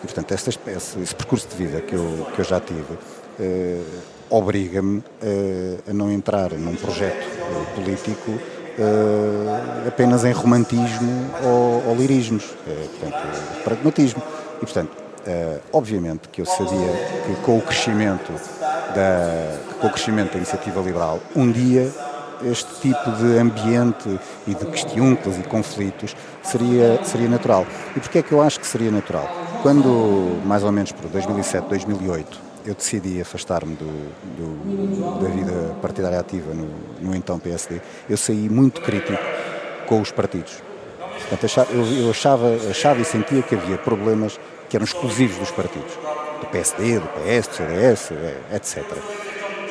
E 0.03 0.07
portanto 0.07 0.33
esta, 0.33 0.51
esse, 0.51 1.01
esse, 1.01 1.15
percurso 1.15 1.47
de 1.49 1.55
vida 1.55 1.81
que 1.81 1.95
eu, 1.95 2.27
que 2.35 2.41
eu 2.41 2.45
já 2.45 2.59
tive 2.59 2.81
uh, 2.81 3.85
obriga-me 4.31 4.99
uh, 4.99 5.05
a 5.89 5.93
não 5.93 6.11
entrar 6.11 6.51
num 6.53 6.75
projeto 6.75 7.25
político 7.77 8.58
uh, 8.79 9.89
apenas 9.89 10.25
em 10.25 10.33
romantismo 10.33 11.31
ou, 11.43 11.89
ou 11.89 11.97
lirismos, 11.97 12.45
uh, 12.45 12.89
portanto, 12.89 13.63
pragmatismo. 13.65 14.23
E, 14.57 14.61
portanto, 14.61 14.91
uh, 15.27 15.61
obviamente 15.73 16.29
que 16.29 16.41
eu 16.41 16.47
sabia 16.47 16.91
que 17.27 17.35
com 17.43 17.59
o 17.59 17.63
crescimento 17.63 18.33
da, 18.95 19.59
com 19.81 19.87
o 19.87 19.91
crescimento 19.91 20.33
da 20.33 20.37
iniciativa 20.39 20.81
liberal, 20.81 21.21
um 21.35 21.51
dia 21.51 21.91
este 22.45 22.73
tipo 22.81 23.11
de 23.13 23.37
ambiente 23.39 24.19
e 24.47 24.55
de 24.55 24.65
questiúnculos 24.67 25.39
e 25.39 25.43
conflitos 25.43 26.15
seria, 26.43 27.03
seria 27.05 27.29
natural. 27.29 27.67
E 27.97 28.01
porquê 28.01 28.19
é 28.19 28.23
que 28.23 28.33
eu 28.33 28.41
acho 28.41 28.61
que 28.61 28.67
seria 28.67 28.91
natural? 28.91 29.29
Quando, 29.63 30.41
mais 30.47 30.63
ou 30.63 30.71
menos 30.71 30.93
por 30.93 31.09
2007, 31.11 31.67
2008, 31.69 32.48
eu 32.69 32.75
decidi 32.75 33.19
afastar-me 33.19 33.75
do, 33.77 33.87
do, 34.37 35.23
da 35.23 35.29
vida 35.31 35.75
partidária 35.81 36.21
ativa 36.21 36.53
no, 36.53 36.69
no, 37.01 37.17
então 37.17 37.39
PSD, 37.39 37.81
eu 38.11 38.17
saí 38.17 38.49
muito 38.49 38.83
crítico 38.83 39.19
com 39.87 40.03
os 40.03 40.13
partidos. 40.13 40.63
Portanto, 41.31 41.69
eu 41.99 42.11
achava, 42.11 42.55
achava 42.71 43.01
e 43.01 43.05
sentia 43.05 43.41
que 43.41 43.55
havia 43.55 43.79
problemas 43.79 44.39
que 44.69 44.77
eram 44.77 44.85
exclusivos 44.85 45.39
dos 45.39 45.51
partidos, 45.51 45.95
do 46.41 46.47
PSD, 46.47 46.99
do 46.99 47.09
PS, 47.09 47.49
do 47.49 47.55
CDS, 47.55 48.11
etc. 48.53 48.85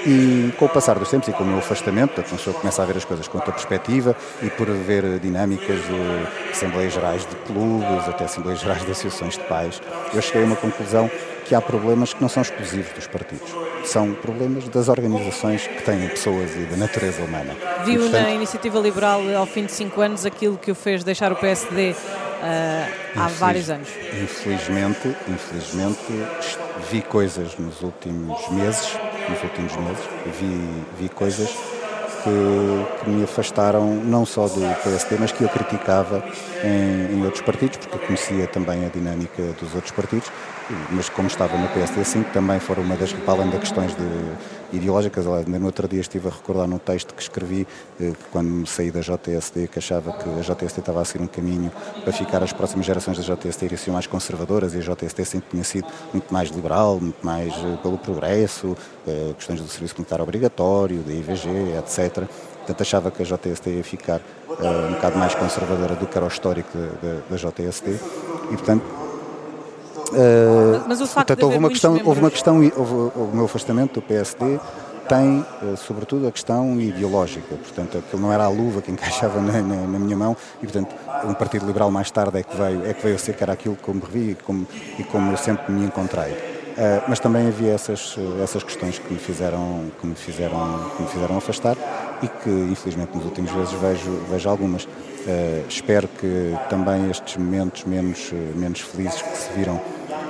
E 0.06 0.54
com 0.58 0.66
o 0.66 0.70
passar 0.70 0.98
dos 0.98 1.10
tempos 1.10 1.28
e 1.28 1.34
com 1.34 1.44
o 1.44 1.48
meu 1.48 1.60
afastamento, 1.60 2.20
a 2.20 2.24
pessoa 2.24 2.56
começa 2.56 2.82
a 2.82 2.86
ver 2.86 2.98
as 2.98 3.06
coisas 3.06 3.28
com 3.28 3.38
outra 3.38 3.54
perspectiva 3.54 4.16
e 4.42 4.50
por 4.50 4.70
haver 4.70 5.20
dinâmicas 5.20 5.80
de 5.86 6.50
Assembleias 6.52 6.94
Gerais 6.94 7.28
de 7.28 7.36
clubes, 7.36 8.08
até 8.08 8.26
Assembleias 8.26 8.60
Gerais 8.60 8.84
de 8.84 8.92
Associações 8.92 9.38
de 9.38 9.44
Pais, 9.44 9.82
eu 10.14 10.22
cheguei 10.22 10.44
a 10.44 10.46
uma 10.46 10.56
conclusão 10.56 11.12
que 11.48 11.56
há 11.56 11.62
problemas 11.62 12.14
que 12.14 12.22
não 12.22 12.28
são 12.28 12.42
exclusivos 12.42 12.92
dos 12.94 13.08
partidos. 13.08 13.50
São 13.86 14.14
problemas 14.14 14.68
das 14.68 14.90
organizações 14.90 15.66
que 15.66 15.82
têm 15.82 16.08
pessoas 16.10 16.52
e 16.56 16.66
da 16.66 16.76
natureza 16.76 17.24
humana. 17.24 17.56
Viu 17.86 18.02
e, 18.02 18.04
portanto, 18.04 18.24
na 18.24 18.32
Iniciativa 18.32 18.80
Liberal, 18.80 19.22
ao 19.36 19.46
fim 19.46 19.66
de 19.66 19.72
cinco 19.72 20.02
anos, 20.02 20.26
aquilo 20.26 20.58
que 20.58 20.70
o 20.72 20.76
fez 20.76 21.04
deixar 21.04 21.32
o 21.32 21.36
PSD 21.36 21.92
uh, 21.92 21.96
há 23.16 23.26
infeliz, 23.26 23.40
vários 23.40 23.70
anos? 23.70 23.88
Infelizmente, 24.22 25.16
infelizmente, 25.30 26.00
vi 26.92 27.02
coisas 27.02 27.58
nos 27.58 27.82
últimos 27.82 28.50
meses, 28.50 28.98
nos 29.30 29.42
últimos 29.42 29.76
meses, 29.78 30.04
vi, 30.40 30.70
vi 31.00 31.10
coisas 31.10 31.50
que, 32.24 33.04
que, 33.04 33.10
me 33.10 33.24
afastaram 33.24 33.86
não 33.96 34.26
só 34.26 34.48
do 34.48 34.62
PSD, 34.84 35.18
mas 35.20 35.32
que 35.32 35.44
eu 35.44 35.50
criticava 35.50 36.24
em, 36.64 37.16
em, 37.16 37.24
outros 37.24 37.42
partidos, 37.42 37.78
porque 37.78 38.06
conhecia 38.06 38.48
também 38.48 38.86
a 38.86 38.90
dinâmica 38.90 39.44
dos 39.60 39.74
outros 39.76 39.92
partidos, 39.92 40.32
mas 40.92 41.10
como 41.10 41.28
estava 41.28 41.58
no 41.58 41.68
PSD, 41.70 42.04
sim, 42.04 42.24
também 42.34 42.60
foram 42.60 42.84
uma 42.84 42.96
das, 42.96 43.14
para 43.14 43.34
além 43.34 43.50
de 43.50 43.58
questões 43.58 43.96
de, 43.96 44.67
ideológicas, 44.74 45.26
ainda 45.26 45.60
no 45.60 45.66
outro 45.66 45.88
dia 45.88 46.02
estive 46.02 46.28
a 46.28 46.32
recordar 46.32 46.68
num 46.68 46.78
texto 46.78 47.14
que 47.14 47.22
escrevi, 47.22 47.68
eh, 48.00 48.14
quando 48.32 48.66
saí 48.68 48.92
da 48.92 49.00
JSD, 49.00 49.68
que 49.68 49.80
achava 49.80 50.12
que 50.14 50.30
a 50.30 50.42
JSD 50.42 50.80
estava 50.80 51.02
a 51.02 51.06
seguir 51.06 51.24
um 51.24 51.28
caminho 51.28 51.72
para 52.04 52.14
ficar 52.14 52.44
as 52.44 52.52
próximas 52.52 52.86
gerações 52.86 53.18
da 53.18 53.24
JSD 53.24 53.66
iriam 53.66 53.78
ser 53.78 53.92
mais 53.92 54.08
conservadoras 54.08 54.74
e 54.74 54.78
a 54.78 54.82
JSD 54.82 55.26
sempre 55.26 55.50
tinha 55.52 55.64
sido 55.64 55.88
muito 56.14 56.34
mais 56.34 56.50
liberal, 56.50 57.00
muito 57.00 57.26
mais 57.26 57.54
eh, 57.54 57.78
pelo 57.82 57.98
progresso, 57.98 58.76
eh, 59.08 59.34
questões 59.38 59.62
do 59.62 59.68
serviço 59.68 59.96
militar 59.98 60.22
obrigatório, 60.22 61.00
da 61.00 61.14
IVG, 61.14 61.78
etc. 61.80 62.24
Portanto, 62.58 62.82
achava 62.82 63.12
que 63.12 63.22
a 63.22 63.26
JST 63.26 63.70
ia 63.70 63.84
ficar 63.84 64.20
uh, 64.50 64.88
um 64.90 64.94
bocado 64.96 65.18
mais 65.18 65.34
conservadora 65.34 65.96
do 65.96 66.06
que 66.06 66.18
era 66.18 66.26
o 66.26 66.28
histórico 66.28 66.78
da 67.30 67.38
JST 67.38 67.98
e, 68.52 68.58
portanto, 68.58 69.07
Uh, 70.10 70.84
mas 70.88 71.02
o 71.02 71.08
facto 71.08 71.28
portanto, 71.28 71.44
houve 71.44 71.58
uma 71.58 71.70
questão, 71.70 71.92
membros... 71.92 72.08
houve 72.08 72.20
uma 72.22 72.32
questão, 72.32 72.56
houve, 72.56 72.94
houve 72.94 73.20
o 73.20 73.32
meu 73.34 73.46
afastamento 73.46 73.96
do 73.96 74.02
PSD 74.02 74.60
tem, 75.08 75.40
uh, 75.40 75.78
sobretudo, 75.78 76.28
a 76.28 76.32
questão 76.32 76.80
ideológica. 76.80 77.56
Portanto, 77.56 77.98
aquilo 77.98 78.22
não 78.22 78.32
era 78.32 78.44
a 78.44 78.50
luva 78.50 78.82
que 78.82 78.92
encaixava 78.92 79.42
na, 79.42 79.62
na, 79.62 79.76
na, 79.76 80.00
minha 80.00 80.16
mão 80.16 80.36
e, 80.62 80.66
portanto, 80.66 80.94
um 81.26 81.34
Partido 81.34 81.66
Liberal 81.66 81.90
mais 81.90 82.12
tarde 82.12 82.40
é 82.40 82.44
que 82.44 82.56
veio, 82.56 82.86
é 82.86 82.94
que 82.94 83.02
veio 83.02 83.16
a 83.16 83.20
ser 83.20 83.34
que 83.36 83.44
era 83.44 83.54
aquilo 83.54 83.78
como 83.78 84.04
revi 84.06 84.32
e 84.32 84.36
como, 84.36 84.68
e 85.00 85.04
como 85.04 85.32
eu 85.32 85.38
sempre 85.38 85.72
me 85.72 85.86
encontrei. 85.86 86.32
Uh, 86.32 87.02
mas 87.08 87.20
também 87.20 87.48
havia 87.48 87.72
essas, 87.72 88.16
essas 88.44 88.64
questões 88.64 89.00
que 89.00 89.12
me, 89.12 89.20
fizeram, 89.20 89.86
que, 90.00 90.06
me 90.06 90.16
fizeram, 90.16 90.92
que 90.96 91.02
me 91.02 91.08
fizeram 91.10 91.38
afastar 91.38 91.76
e 92.22 92.28
que, 92.28 92.50
infelizmente, 92.50 93.16
nos 93.16 93.26
últimos 93.26 93.52
vezes 93.52 93.74
vejo, 93.74 94.12
vejo 94.30 94.50
algumas. 94.50 94.86
Uh, 94.86 95.66
espero 95.68 96.08
que 96.08 96.56
também 96.70 97.10
estes 97.10 97.36
momentos 97.36 97.84
menos, 97.84 98.32
menos 98.56 98.80
felizes 98.80 99.22
que 99.22 99.38
se 99.38 99.52
viram 99.54 99.76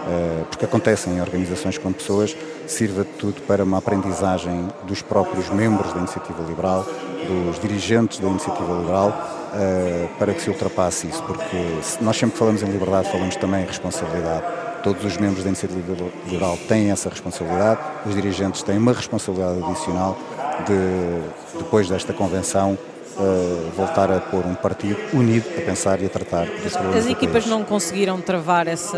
uh, 0.07 0.45
porque 0.45 0.65
acontecem 0.65 1.13
em 1.13 1.21
organizações 1.21 1.77
com 1.77 1.91
pessoas, 1.91 2.35
sirva 2.65 3.03
de 3.03 3.11
tudo 3.11 3.41
para 3.41 3.63
uma 3.63 3.77
aprendizagem 3.77 4.67
dos 4.85 5.01
próprios 5.01 5.49
membros 5.49 5.93
da 5.93 5.99
Iniciativa 5.99 6.41
Liberal, 6.47 6.85
dos 7.27 7.59
dirigentes 7.59 8.19
da 8.19 8.27
Iniciativa 8.27 8.73
Liberal, 8.73 9.09
uh, 9.09 10.17
para 10.17 10.33
que 10.33 10.41
se 10.41 10.49
ultrapasse 10.49 11.07
isso, 11.07 11.21
porque 11.23 11.57
nós 12.01 12.17
sempre 12.17 12.37
falamos 12.37 12.63
em 12.63 12.65
liberdade, 12.65 13.11
falamos 13.11 13.35
também 13.35 13.63
em 13.63 13.67
responsabilidade. 13.67 14.43
Todos 14.83 15.03
os 15.03 15.17
membros 15.17 15.43
da 15.43 15.49
Iniciativa 15.49 15.81
Liberal 16.25 16.57
têm 16.67 16.91
essa 16.91 17.09
responsabilidade, 17.09 17.79
os 18.05 18.15
dirigentes 18.15 18.63
têm 18.63 18.77
uma 18.77 18.93
responsabilidade 18.93 19.61
adicional 19.63 20.17
de, 20.65 21.57
depois 21.57 21.89
desta 21.89 22.13
convenção, 22.13 22.77
uh, 23.17 23.71
voltar 23.75 24.11
a 24.11 24.19
pôr 24.19 24.45
um 24.45 24.55
partido 24.55 24.97
unido 25.13 25.45
a 25.57 25.61
pensar 25.61 26.01
e 26.01 26.05
a 26.05 26.09
tratar 26.09 26.45
dos 26.45 26.73
problemas 26.73 27.05
As 27.05 27.07
equipas 27.07 27.45
não 27.45 27.63
conseguiram 27.63 28.19
travar 28.21 28.67
essa, 28.67 28.97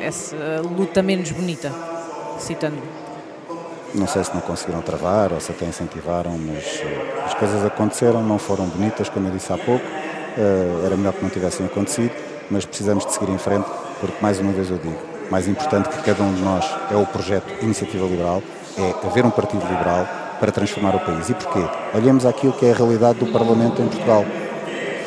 essa 0.00 0.36
luta 0.62 1.02
menos 1.02 1.30
bonita, 1.30 1.72
citando 2.38 2.78
não 3.94 4.06
sei 4.06 4.22
se 4.22 4.34
não 4.34 4.42
conseguiram 4.42 4.82
travar 4.82 5.32
ou 5.32 5.40
se 5.40 5.50
até 5.50 5.64
incentivaram, 5.64 6.36
mas 6.38 6.64
uh, 6.80 7.24
as 7.24 7.34
coisas 7.34 7.64
aconteceram, 7.64 8.22
não 8.22 8.38
foram 8.38 8.66
bonitas, 8.66 9.08
como 9.08 9.28
eu 9.28 9.32
disse 9.32 9.50
há 9.50 9.56
pouco. 9.56 9.84
Uh, 10.36 10.84
era 10.84 10.94
melhor 10.94 11.14
que 11.14 11.22
não 11.22 11.30
tivessem 11.30 11.64
acontecido, 11.64 12.12
mas 12.50 12.66
precisamos 12.66 13.06
de 13.06 13.14
seguir 13.14 13.30
em 13.30 13.38
frente, 13.38 13.66
porque 13.98 14.16
mais 14.20 14.38
uma 14.40 14.52
vez 14.52 14.70
eu 14.70 14.76
digo, 14.76 14.98
mais 15.30 15.48
importante 15.48 15.88
que 15.88 16.02
cada 16.02 16.22
um 16.22 16.34
de 16.34 16.42
nós 16.42 16.64
é 16.90 16.96
o 16.96 17.06
projeto 17.06 17.46
Iniciativa 17.62 18.04
Liberal, 18.06 18.42
é 18.76 19.06
haver 19.06 19.24
um 19.24 19.30
partido 19.30 19.66
liberal 19.66 20.06
para 20.38 20.52
transformar 20.52 20.94
o 20.94 21.00
país. 21.00 21.28
E 21.28 21.34
porquê? 21.34 21.60
Olhemos 21.94 22.24
aquilo 22.26 22.52
que 22.52 22.66
é 22.66 22.72
a 22.72 22.74
realidade 22.74 23.18
do 23.18 23.26
Parlamento 23.26 23.82
em 23.82 23.88
Portugal. 23.88 24.24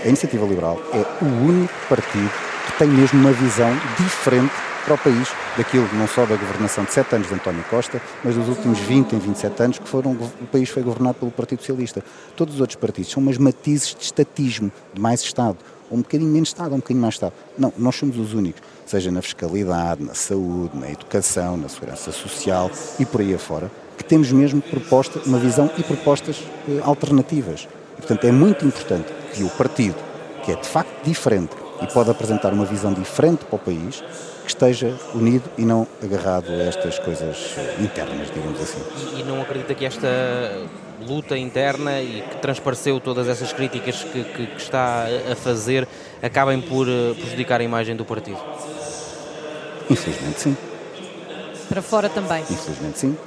A 0.03 0.07
Iniciativa 0.07 0.45
Liberal 0.45 0.79
é 0.93 1.23
o 1.23 1.27
único 1.27 1.73
partido 1.88 2.31
que 2.65 2.77
tem 2.79 2.88
mesmo 2.88 3.19
uma 3.19 3.31
visão 3.31 3.71
diferente 3.97 4.53
para 4.83 4.95
o 4.95 4.97
país, 4.97 5.29
daquilo 5.57 5.88
não 5.93 6.07
só 6.07 6.25
da 6.25 6.35
governação 6.35 6.83
de 6.83 6.91
7 6.91 7.15
anos 7.15 7.27
de 7.27 7.33
António 7.35 7.63
Costa, 7.69 8.01
mas 8.23 8.35
dos 8.35 8.47
últimos 8.50 8.79
20 8.79 9.13
em 9.13 9.19
27 9.19 9.63
anos 9.63 9.79
que 9.79 9.88
foram, 9.88 10.13
o 10.13 10.47
país 10.51 10.69
foi 10.69 10.81
governado 10.81 11.19
pelo 11.19 11.31
Partido 11.31 11.59
Socialista. 11.59 12.03
Todos 12.35 12.55
os 12.55 12.61
outros 12.61 12.77
partidos 12.77 13.11
são 13.11 13.21
umas 13.21 13.38
matizes 13.38 13.95
de 13.95 14.03
estatismo, 14.03 14.71
de 14.93 15.00
mais 15.00 15.21
Estado, 15.21 15.57
ou 15.89 15.97
um 15.97 16.01
bocadinho 16.01 16.31
menos 16.31 16.50
Estado, 16.50 16.71
ou 16.71 16.77
um 16.77 16.79
bocadinho 16.79 17.01
mais 17.01 17.15
Estado. 17.15 17.33
Não, 17.57 17.71
nós 17.77 17.95
somos 17.95 18.17
os 18.17 18.33
únicos, 18.33 18.61
seja 18.85 19.11
na 19.11 19.21
fiscalidade, 19.21 20.03
na 20.03 20.15
saúde, 20.15 20.77
na 20.77 20.89
educação, 20.89 21.57
na 21.57 21.69
segurança 21.69 22.11
social 22.11 22.71
e 23.00 23.05
por 23.05 23.21
aí 23.21 23.35
afora, 23.35 23.69
que 24.01 24.10
temos 24.10 24.31
mesmo 24.31 24.62
proposta, 24.62 25.20
uma 25.25 25.38
visão 25.38 25.70
e 25.77 25.84
propostas 25.84 26.41
eh, 26.67 26.79
alternativas. 26.84 27.67
E, 27.98 28.01
portanto, 28.01 28.25
é 28.25 28.31
muito 28.31 28.65
importante 28.65 29.08
que 29.34 29.43
o 29.43 29.50
partido, 29.50 29.96
que 30.43 30.51
é 30.51 30.55
de 30.55 30.67
facto 30.67 31.03
diferente 31.03 31.55
e 31.81 31.88
pode 31.88 32.10
apresentar 32.10 32.53
uma 32.53 32.65
visão 32.65 32.93
diferente 32.93 33.46
para 33.46 33.55
o 33.55 33.60
país, 33.60 34.03
que 34.43 34.50
esteja 34.50 34.96
unido 35.13 35.50
e 35.58 35.63
não 35.63 35.88
agarrado 36.03 36.50
a 36.50 36.63
estas 36.63 36.98
coisas 37.00 37.55
eh, 37.58 37.77
internas, 37.79 38.27
digamos 38.34 38.60
assim. 38.60 38.81
E, 39.15 39.22
e 39.22 39.24
não 39.24 39.41
acredita 39.41 39.74
que 39.75 39.86
esta 39.86 40.08
luta 41.08 41.38
interna 41.38 42.01
e 42.01 42.22
que 42.22 42.38
transpareceu 42.38 43.00
todas 43.00 43.27
essas 43.27 43.53
críticas 43.53 44.03
que, 44.03 44.24
que, 44.24 44.48
que 44.48 44.62
está 44.62 45.05
a 45.31 45.36
fazer 45.36 45.88
acabem 46.22 46.62
por 46.62 46.88
uh, 46.88 47.15
prejudicar 47.15 47.60
a 47.60 47.63
imagem 47.63 47.96
do 47.96 48.05
partido? 48.05 48.39
Infelizmente 49.89 50.39
sim. 50.39 50.58
Para 51.67 51.81
fora 51.81 52.10
também? 52.10 52.43
Infelizmente 52.50 53.00
sim 53.00 53.17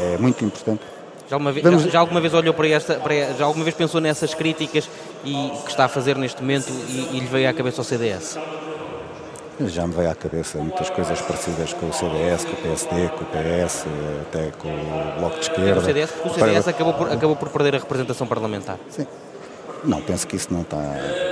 é 0.00 0.18
muito 0.18 0.44
importante. 0.44 0.82
Já 1.28 1.36
alguma, 1.36 1.52
vez, 1.52 1.64
Vamos... 1.64 1.82
já, 1.84 1.90
já 1.90 1.98
alguma 2.00 2.20
vez 2.20 2.34
olhou 2.34 2.52
para 2.52 2.68
esta, 2.68 2.94
para, 2.96 3.32
já 3.32 3.44
alguma 3.44 3.64
vez 3.64 3.74
pensou 3.74 4.00
nessas 4.00 4.34
críticas 4.34 4.88
e 5.24 5.50
que 5.64 5.70
está 5.70 5.86
a 5.86 5.88
fazer 5.88 6.16
neste 6.16 6.42
momento 6.42 6.68
e, 6.68 7.16
e 7.16 7.20
lhe 7.20 7.26
veio 7.26 7.48
à 7.48 7.52
cabeça 7.52 7.80
o 7.80 7.84
CDS? 7.84 8.38
Já 9.60 9.86
me 9.86 9.94
veio 9.94 10.10
à 10.10 10.14
cabeça 10.14 10.58
muitas 10.58 10.90
coisas 10.90 11.20
parecidas 11.20 11.72
com 11.72 11.88
o 11.88 11.92
CDS, 11.92 12.44
com 12.44 12.52
o 12.52 12.56
PSD, 12.56 13.08
com 13.08 13.22
o 13.22 13.26
PS, 13.26 13.86
até 14.22 14.50
com 14.58 14.68
o 14.68 15.20
Bloco 15.20 15.36
de 15.36 15.42
Esquerda. 15.42 15.80
O 15.80 15.84
CDS, 15.84 16.10
porque 16.10 16.28
o 16.28 16.34
CDS 16.34 16.68
acabou, 16.68 16.94
por, 16.94 17.12
acabou 17.12 17.36
por 17.36 17.48
perder 17.50 17.76
a 17.76 17.78
representação 17.78 18.26
parlamentar. 18.26 18.78
Sim. 18.90 19.06
Não, 19.84 20.00
penso 20.00 20.26
que 20.26 20.34
isso 20.34 20.52
não 20.52 20.62
está, 20.62 20.78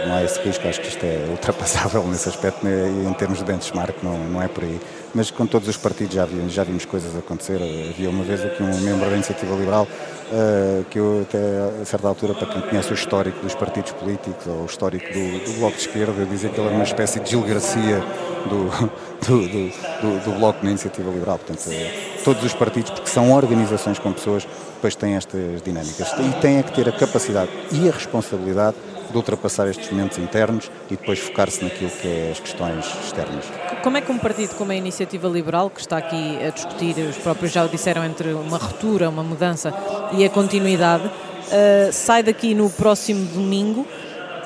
não 0.07 0.15
há 0.15 0.23
esse 0.23 0.39
risco, 0.41 0.69
acho 0.69 0.81
que 0.81 0.89
isto 0.89 1.05
é 1.05 1.27
ultrapassável 1.31 2.07
nesse 2.07 2.29
aspecto, 2.29 2.65
né, 2.65 2.89
em 3.09 3.13
termos 3.15 3.39
de 3.39 3.45
benchmark 3.45 4.03
não, 4.03 4.17
não 4.19 4.43
é 4.43 4.47
por 4.47 4.63
aí. 4.63 4.81
Mas 5.15 5.31
com 5.31 5.47
todos 5.47 5.69
os 5.69 5.77
partidos 5.77 6.15
já 6.15 6.25
vimos, 6.25 6.53
já 6.53 6.65
vimos 6.65 6.85
coisas 6.85 7.15
acontecer. 7.17 7.61
Havia 7.91 8.09
uma 8.09 8.25
vez 8.25 8.45
aqui 8.45 8.63
um 8.63 8.81
membro 8.81 9.09
da 9.09 9.15
Iniciativa 9.15 9.55
Liberal 9.55 9.87
uh, 10.33 10.85
que 10.85 10.99
eu 10.99 11.23
até 11.23 11.39
a 11.83 11.85
certa 11.85 12.09
altura, 12.09 12.35
para 12.35 12.47
quem 12.47 12.63
conhece 12.63 12.91
o 12.91 12.95
histórico 12.95 13.39
dos 13.41 13.55
partidos 13.55 13.93
políticos 13.93 14.47
ou 14.47 14.63
o 14.63 14.67
histórico 14.67 15.05
do, 15.13 15.45
do 15.45 15.59
Bloco 15.59 15.77
de 15.77 15.83
Esquerda, 15.83 16.15
eu 16.19 16.27
dizia 16.27 16.49
que 16.49 16.59
ele 16.59 16.67
era 16.67 16.75
uma 16.75 16.85
espécie 16.85 17.21
de 17.21 17.31
Gil 17.31 17.43
Garcia 17.43 18.03
do, 18.49 18.91
do, 19.27 19.47
do, 19.47 20.25
do 20.25 20.39
Bloco 20.39 20.65
na 20.65 20.71
Iniciativa 20.71 21.11
Liberal. 21.11 21.39
Portanto, 21.39 21.69
uh, 21.69 22.25
todos 22.25 22.45
os 22.45 22.55
partidos, 22.55 22.91
porque 22.91 23.09
são 23.09 23.33
organizações 23.33 23.99
com 23.99 24.13
pessoas, 24.13 24.47
depois 24.75 24.95
têm 24.95 25.15
estas 25.15 25.63
dinâmicas. 25.63 26.13
E 26.19 26.41
têm 26.41 26.59
é 26.59 26.63
que 26.63 26.73
ter 26.73 26.89
a 26.89 26.93
capacidade 26.93 27.51
e 27.71 27.89
a 27.89 27.93
responsabilidade 27.93 28.77
de 29.11 29.17
ultrapassar 29.17 29.69
estes 29.69 29.91
momentos 29.91 30.19
internos 30.19 30.71
e 30.91 30.97
depois 30.97 31.19
focar-se 31.19 31.63
naquilo 31.63 31.91
que 31.91 32.09
é 32.09 32.31
as 32.33 32.41
questões 32.41 32.87
externas. 33.05 33.45
Como 33.83 33.97
é 33.97 34.01
que 34.01 34.11
um 34.11 34.19
partido 34.19 34.55
como 34.55 34.73
a 34.73 34.75
Iniciativa 34.75 35.29
Liberal, 35.29 35.69
que 35.71 35.81
está 35.81 35.99
aqui 35.99 36.39
a 36.45 36.51
discutir, 36.51 36.97
os 36.99 37.17
próprios 37.17 37.53
já 37.53 37.65
o 37.65 37.69
disseram, 37.69 38.05
entre 38.05 38.33
uma 38.33 38.57
ruptura, 38.57 39.09
uma 39.09 39.23
mudança 39.23 39.73
e 40.13 40.25
a 40.25 40.31
continuidade, 40.31 41.07
uh, 41.07 41.93
sai 41.93 42.23
daqui 42.23 42.55
no 42.55 42.71
próximo 42.71 43.25
domingo 43.27 43.87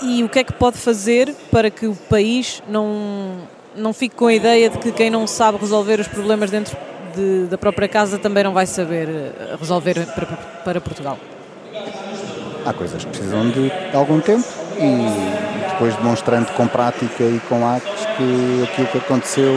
e 0.02 0.22
o 0.22 0.28
que 0.28 0.40
é 0.40 0.44
que 0.44 0.52
pode 0.52 0.76
fazer 0.76 1.34
para 1.50 1.70
que 1.70 1.86
o 1.86 1.94
país 1.94 2.62
não, 2.68 3.38
não 3.76 3.92
fique 3.92 4.14
com 4.14 4.26
a 4.26 4.34
ideia 4.34 4.70
de 4.70 4.78
que 4.78 4.92
quem 4.92 5.10
não 5.10 5.26
sabe 5.26 5.58
resolver 5.58 6.00
os 6.00 6.08
problemas 6.08 6.50
dentro 6.50 6.76
de, 7.14 7.46
da 7.46 7.58
própria 7.58 7.88
casa 7.88 8.18
também 8.18 8.44
não 8.44 8.52
vai 8.52 8.66
saber 8.66 9.08
eh, 9.08 9.56
resolver 9.58 10.06
para, 10.14 10.26
para 10.64 10.80
Portugal? 10.80 11.18
Há 12.64 12.72
coisas 12.72 13.04
que 13.04 13.10
precisam 13.10 13.50
de 13.50 13.70
algum 13.94 14.20
tempo 14.20 14.44
e 14.78 15.70
depois 15.70 15.94
demonstrando 15.96 16.50
com 16.52 16.66
prática 16.66 17.22
e 17.22 17.40
com 17.48 17.66
atos 17.66 18.06
que 18.16 18.64
aquilo 18.64 18.86
que 18.88 18.98
aconteceu, 18.98 19.52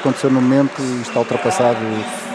aconteceu 0.00 0.30
no 0.30 0.40
momento 0.40 0.80
e 0.80 1.02
está 1.02 1.18
ultrapassado 1.18 1.78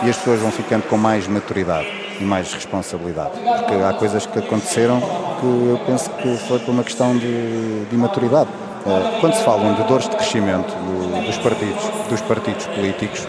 e 0.04 0.10
as 0.10 0.18
pessoas 0.18 0.40
vão 0.42 0.52
ficando 0.52 0.84
com 0.84 0.98
mais 0.98 1.28
maturidade 1.28 1.88
e 2.20 2.24
mais 2.24 2.54
responsabilidade. 2.54 3.32
Porque 3.40 3.74
há 3.76 3.94
coisas 3.94 4.26
que 4.26 4.40
aconteceram 4.40 5.00
que 5.00 5.46
eu 5.46 5.80
penso 5.86 6.10
que 6.12 6.38
foi 6.48 6.60
por 6.60 6.72
uma 6.72 6.84
questão 6.84 7.18
de, 7.18 7.86
de 7.86 7.96
maturidade. 7.96 8.50
Eh, 8.86 9.18
quando 9.20 9.34
se 9.34 9.44
falam 9.44 9.74
de 9.74 9.84
dores 9.84 10.08
de 10.08 10.16
crescimento 10.16 10.74
dos 11.26 11.38
partidos, 11.38 11.84
dos 12.10 12.22
partidos 12.22 12.66
políticos, 12.68 13.28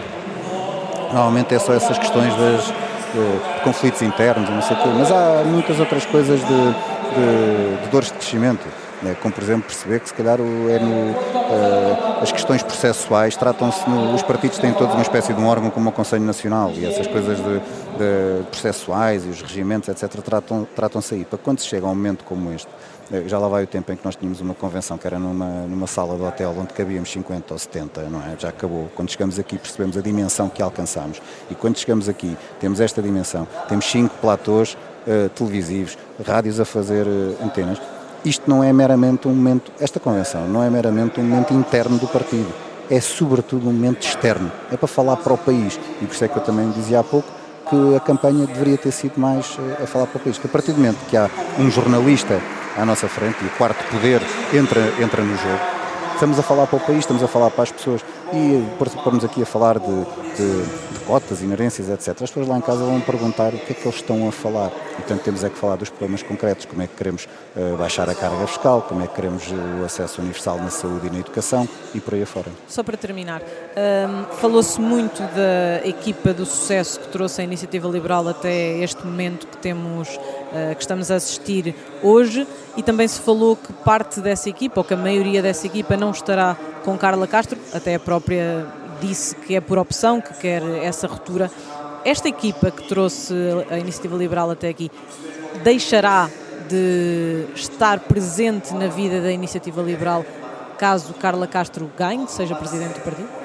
normalmente 1.11 1.53
é 1.53 1.59
só 1.59 1.73
essas 1.73 1.97
questões 1.97 2.33
das, 2.35 2.65
de, 2.65 3.55
de 3.55 3.61
conflitos 3.63 4.01
internos 4.01 4.49
não 4.49 4.61
sei 4.61 4.77
o 4.77 4.79
quê, 4.81 4.89
mas 4.97 5.11
há 5.11 5.43
muitas 5.45 5.79
outras 5.79 6.05
coisas 6.05 6.39
de, 6.39 6.45
de, 6.45 7.83
de 7.83 7.89
dores 7.89 8.07
de 8.07 8.13
crescimento. 8.13 8.65
Né? 9.01 9.15
Como, 9.21 9.33
por 9.33 9.43
exemplo, 9.43 9.63
perceber 9.63 9.99
que 9.99 10.07
se 10.07 10.13
calhar 10.13 10.39
é 10.39 10.79
no, 10.79 11.11
uh, 11.11 12.21
as 12.21 12.31
questões 12.31 12.61
processuais 12.61 13.35
tratam-se, 13.35 13.83
os 14.13 14.21
partidos 14.21 14.59
têm 14.59 14.73
todos 14.73 14.93
uma 14.93 15.01
espécie 15.01 15.33
de 15.33 15.39
um 15.39 15.47
órgão 15.47 15.69
como 15.69 15.89
o 15.89 15.91
Conselho 15.91 16.23
Nacional 16.23 16.71
e 16.75 16.85
essas 16.85 17.07
coisas 17.07 17.37
de, 17.37 17.59
de 17.59 18.43
processuais 18.51 19.25
e 19.25 19.29
os 19.29 19.41
regimentos, 19.41 19.89
etc., 19.89 20.21
tratam-se 20.21 20.67
tratam 20.75 21.01
aí. 21.11 21.25
Para 21.25 21.39
quando 21.39 21.59
se 21.59 21.67
chega 21.67 21.85
a 21.87 21.89
um 21.89 21.95
momento 21.95 22.23
como 22.23 22.51
este, 22.51 22.69
eh, 23.11 23.23
já 23.27 23.37
lá 23.37 23.47
vai 23.47 23.63
o 23.63 23.67
tempo 23.67 23.91
em 23.91 23.95
que 23.95 24.05
nós 24.05 24.15
tínhamos 24.15 24.39
uma 24.39 24.53
convenção 24.53 24.97
que 24.97 25.05
era 25.05 25.19
numa, 25.19 25.67
numa 25.67 25.87
sala 25.87 26.15
de 26.15 26.23
hotel 26.23 26.55
onde 26.57 26.73
cabíamos 26.73 27.11
50 27.11 27.53
ou 27.53 27.59
70, 27.59 28.01
não 28.03 28.21
é? 28.21 28.35
Já 28.37 28.49
acabou. 28.49 28.89
Quando 28.95 29.09
chegamos 29.09 29.37
aqui 29.37 29.57
percebemos 29.57 29.97
a 29.97 30.01
dimensão 30.01 30.47
que 30.47 30.61
alcançamos. 30.61 31.21
E 31.49 31.55
quando 31.55 31.77
chegamos 31.77 32.07
aqui 32.07 32.37
temos 32.59 32.79
esta 32.79 33.01
dimensão, 33.01 33.47
temos 33.67 33.85
cinco 33.85 34.15
platôs 34.21 34.77
uh, 35.07 35.29
televisivos, 35.29 35.97
rádios 36.25 36.59
a 36.59 36.65
fazer 36.65 37.05
uh, 37.05 37.35
antenas. 37.43 37.81
Isto 38.23 38.47
não 38.47 38.63
é 38.63 38.71
meramente 38.71 39.27
um 39.27 39.33
momento, 39.33 39.71
esta 39.79 39.99
convenção 39.99 40.47
não 40.47 40.61
é 40.61 40.69
meramente 40.69 41.19
um 41.19 41.23
momento 41.23 41.53
interno 41.53 41.97
do 41.97 42.07
partido, 42.07 42.53
é 42.87 43.01
sobretudo 43.01 43.67
um 43.67 43.73
momento 43.73 44.05
externo, 44.05 44.51
é 44.71 44.77
para 44.77 44.87
falar 44.87 45.17
para 45.17 45.33
o 45.33 45.37
país. 45.37 45.79
E 46.01 46.05
por 46.05 46.13
isso 46.13 46.23
é 46.23 46.27
que 46.27 46.37
eu 46.37 46.43
também 46.43 46.69
dizia 46.69 46.99
há 46.99 47.03
pouco 47.03 47.27
que 47.67 47.95
a 47.95 47.99
campanha 47.99 48.45
deveria 48.45 48.77
ter 48.77 48.91
sido 48.91 49.19
mais 49.19 49.57
uh, 49.57 49.83
a 49.83 49.87
falar 49.87 50.05
para 50.05 50.19
o 50.19 50.21
país. 50.21 50.37
Que 50.37 50.45
a 50.45 50.49
partir 50.49 50.73
do 50.73 50.77
momento 50.77 50.99
que 51.09 51.17
há 51.17 51.29
um 51.57 51.71
jornalista 51.71 52.39
à 52.77 52.85
nossa 52.85 53.07
frente 53.07 53.37
e 53.41 53.47
o 53.47 53.49
quarto 53.51 53.83
poder 53.89 54.21
entra, 54.53 54.81
entra 55.01 55.23
no 55.23 55.35
jogo. 55.37 55.80
Estamos 56.13 56.37
a 56.37 56.43
falar 56.43 56.67
para 56.67 56.77
o 56.77 56.79
país, 56.79 56.99
estamos 56.99 57.23
a 57.23 57.27
falar 57.27 57.49
para 57.49 57.63
as 57.63 57.71
pessoas 57.71 58.01
e 58.33 58.63
pormos 59.03 59.25
aqui 59.25 59.41
a 59.41 59.45
falar 59.45 59.79
de, 59.79 59.87
de, 59.87 60.63
de, 60.93 60.99
cotas, 61.05 61.41
inerências, 61.41 61.89
etc. 61.89 62.09
As 62.09 62.29
pessoas 62.29 62.47
lá 62.47 62.57
em 62.57 62.61
casa 62.61 62.83
vão 62.83 63.01
perguntar 63.01 63.53
o 63.53 63.57
que 63.57 63.71
é 63.71 63.75
que 63.75 63.83
eles 63.83 63.95
estão 63.95 64.27
a 64.27 64.31
falar. 64.31 64.69
Portanto, 64.69 65.21
temos 65.23 65.43
é 65.43 65.49
que 65.49 65.57
falar 65.57 65.75
dos 65.75 65.89
problemas 65.89 66.23
concretos, 66.23 66.65
como 66.65 66.81
é 66.81 66.87
que 66.87 66.95
queremos 66.95 67.27
uh, 67.55 67.75
baixar 67.75 68.09
a 68.09 68.15
carga 68.15 68.45
fiscal, 68.47 68.83
como 68.83 69.03
é 69.03 69.07
que 69.07 69.15
queremos 69.15 69.43
o 69.51 69.83
acesso 69.83 70.21
universal 70.21 70.57
na 70.57 70.69
saúde 70.69 71.07
e 71.07 71.09
na 71.09 71.19
educação 71.19 71.67
e 71.93 71.99
por 71.99 72.13
aí 72.13 72.23
afora. 72.23 72.47
Só 72.67 72.83
para 72.83 72.95
terminar, 72.95 73.41
um, 73.41 74.35
falou-se 74.35 74.79
muito 74.79 75.21
da 75.21 75.87
equipa 75.87 76.33
do 76.33 76.45
sucesso 76.45 76.99
que 76.99 77.07
trouxe 77.09 77.41
a 77.41 77.43
iniciativa 77.43 77.87
liberal 77.87 78.27
até 78.27 78.77
este 78.77 79.05
momento 79.05 79.47
que 79.47 79.57
temos, 79.57 80.07
uh, 80.51 80.75
que 80.75 80.81
estamos 80.81 81.09
a 81.11 81.15
assistir 81.15 81.75
hoje 82.01 82.47
e 82.77 82.83
também 82.83 83.07
se 83.07 83.19
falou 83.19 83.55
que 83.55 83.73
parte 83.73 84.21
dessa 84.21 84.49
equipa, 84.49 84.79
ou 84.79 84.83
que 84.83 84.93
a 84.93 84.97
maioria 84.97 85.41
dessa 85.41 85.67
equipa 85.67 85.97
não 85.97 86.11
estará 86.11 86.55
com 86.83 86.97
Carla 86.97 87.27
Castro, 87.27 87.57
até 87.73 87.95
a 87.95 87.99
própria 87.99 88.67
disse 89.01 89.35
que 89.35 89.55
é 89.55 89.61
por 89.61 89.77
opção, 89.77 90.21
que 90.21 90.33
quer 90.35 90.61
essa 90.83 91.07
ruptura. 91.07 91.49
Esta 92.05 92.29
equipa 92.29 92.71
que 92.71 92.87
trouxe 92.87 93.33
a 93.69 93.77
Iniciativa 93.77 94.15
Liberal 94.15 94.49
até 94.49 94.69
aqui 94.69 94.91
deixará 95.63 96.29
de 96.67 97.45
estar 97.55 97.99
presente 97.99 98.73
na 98.73 98.87
vida 98.87 99.21
da 99.21 99.31
Iniciativa 99.31 99.81
Liberal 99.81 100.25
caso 100.77 101.13
Carla 101.13 101.45
Castro 101.45 101.91
ganhe, 101.95 102.27
seja 102.27 102.55
presidente 102.55 102.93
do 102.93 103.01
partido? 103.01 103.40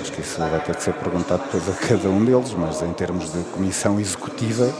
Acho 0.00 0.12
que 0.12 0.20
isso 0.20 0.38
vai 0.38 0.60
ter 0.60 0.76
que 0.76 0.82
ser 0.82 0.94
perguntado 0.94 1.42
depois 1.44 1.68
a 1.68 1.72
cada 1.72 2.08
um 2.08 2.24
deles, 2.24 2.54
mas 2.54 2.82
em 2.82 2.92
termos 2.92 3.32
de 3.32 3.42
comissão 3.50 3.98
executiva, 3.98 4.72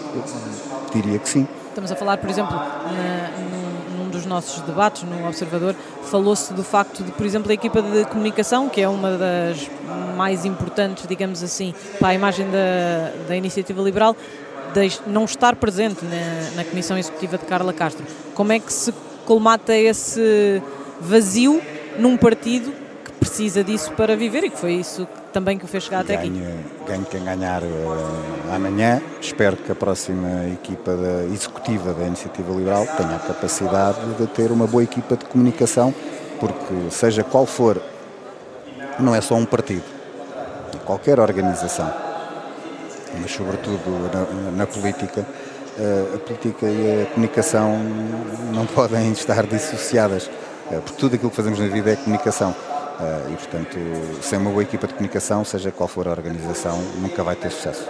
diria 0.94 1.18
que 1.18 1.28
sim. 1.28 1.46
Estamos 1.68 1.90
a 1.90 1.96
falar, 1.96 2.18
por 2.18 2.30
exemplo, 2.30 2.54
na, 2.54 3.30
num, 3.38 4.04
num 4.04 4.10
dos 4.10 4.26
nossos 4.26 4.60
debates 4.62 5.02
no 5.02 5.26
Observador, 5.26 5.74
falou-se 6.04 6.52
do 6.54 6.62
facto 6.62 7.02
de, 7.02 7.12
por 7.12 7.26
exemplo, 7.26 7.50
a 7.50 7.54
equipa 7.54 7.82
de 7.82 8.04
comunicação, 8.06 8.68
que 8.68 8.80
é 8.80 8.88
uma 8.88 9.16
das 9.16 9.68
mais 10.16 10.44
importantes, 10.44 11.06
digamos 11.06 11.42
assim, 11.42 11.74
para 11.98 12.08
a 12.08 12.14
imagem 12.14 12.46
da, 12.50 13.28
da 13.28 13.36
iniciativa 13.36 13.82
liberal, 13.82 14.16
de 14.74 15.00
não 15.06 15.24
estar 15.24 15.56
presente 15.56 16.04
na, 16.04 16.56
na 16.56 16.64
comissão 16.64 16.98
executiva 16.98 17.38
de 17.38 17.44
Carla 17.44 17.72
Castro. 17.72 18.04
Como 18.34 18.52
é 18.52 18.58
que 18.58 18.72
se 18.72 18.92
colmata 19.24 19.76
esse 19.76 20.62
vazio 21.00 21.60
num 21.98 22.16
partido 22.16 22.72
precisa 23.38 23.62
disso 23.62 23.92
para 23.92 24.16
viver 24.16 24.42
e 24.42 24.50
que 24.50 24.58
foi 24.58 24.72
isso 24.72 25.06
também 25.32 25.56
que 25.56 25.64
o 25.64 25.68
fez 25.68 25.84
chegar 25.84 26.00
até 26.00 26.16
aqui. 26.16 26.28
Ganhe 26.84 27.04
quem 27.04 27.22
ganhar 27.22 27.62
uh, 27.62 28.52
amanhã. 28.52 29.00
Espero 29.20 29.56
que 29.56 29.70
a 29.70 29.76
próxima 29.76 30.48
equipa 30.48 30.96
da, 30.96 31.22
executiva 31.32 31.94
da 31.94 32.04
Iniciativa 32.04 32.52
Liberal 32.52 32.84
tenha 32.96 33.14
a 33.14 33.18
capacidade 33.20 34.00
de 34.18 34.26
ter 34.26 34.50
uma 34.50 34.66
boa 34.66 34.82
equipa 34.82 35.16
de 35.16 35.24
comunicação, 35.26 35.94
porque 36.40 36.90
seja 36.90 37.22
qual 37.22 37.46
for, 37.46 37.80
não 38.98 39.14
é 39.14 39.20
só 39.20 39.36
um 39.36 39.44
partido, 39.44 39.84
é 40.74 40.78
qualquer 40.84 41.20
organização, 41.20 41.94
mas 43.20 43.30
sobretudo 43.30 43.78
na, 44.12 44.50
na 44.50 44.66
política, 44.66 45.24
uh, 45.78 46.16
a 46.16 46.18
política 46.18 46.66
e 46.66 47.02
a 47.02 47.06
comunicação 47.06 47.78
não 48.52 48.66
podem 48.74 49.12
estar 49.12 49.46
dissociadas, 49.46 50.26
uh, 50.26 50.82
porque 50.82 50.98
tudo 50.98 51.14
aquilo 51.14 51.30
que 51.30 51.36
fazemos 51.36 51.60
na 51.60 51.68
vida 51.68 51.92
é 51.92 51.94
comunicação. 51.94 52.52
Uh, 52.98 53.32
e, 53.32 53.36
portanto, 53.36 53.78
sem 54.22 54.38
uma 54.38 54.50
boa 54.50 54.62
equipa 54.62 54.86
de 54.88 54.94
comunicação, 54.94 55.44
seja 55.44 55.70
qual 55.70 55.88
for 55.88 56.08
a 56.08 56.10
organização, 56.10 56.82
nunca 57.00 57.22
vai 57.22 57.36
ter 57.36 57.50
sucesso. 57.50 57.88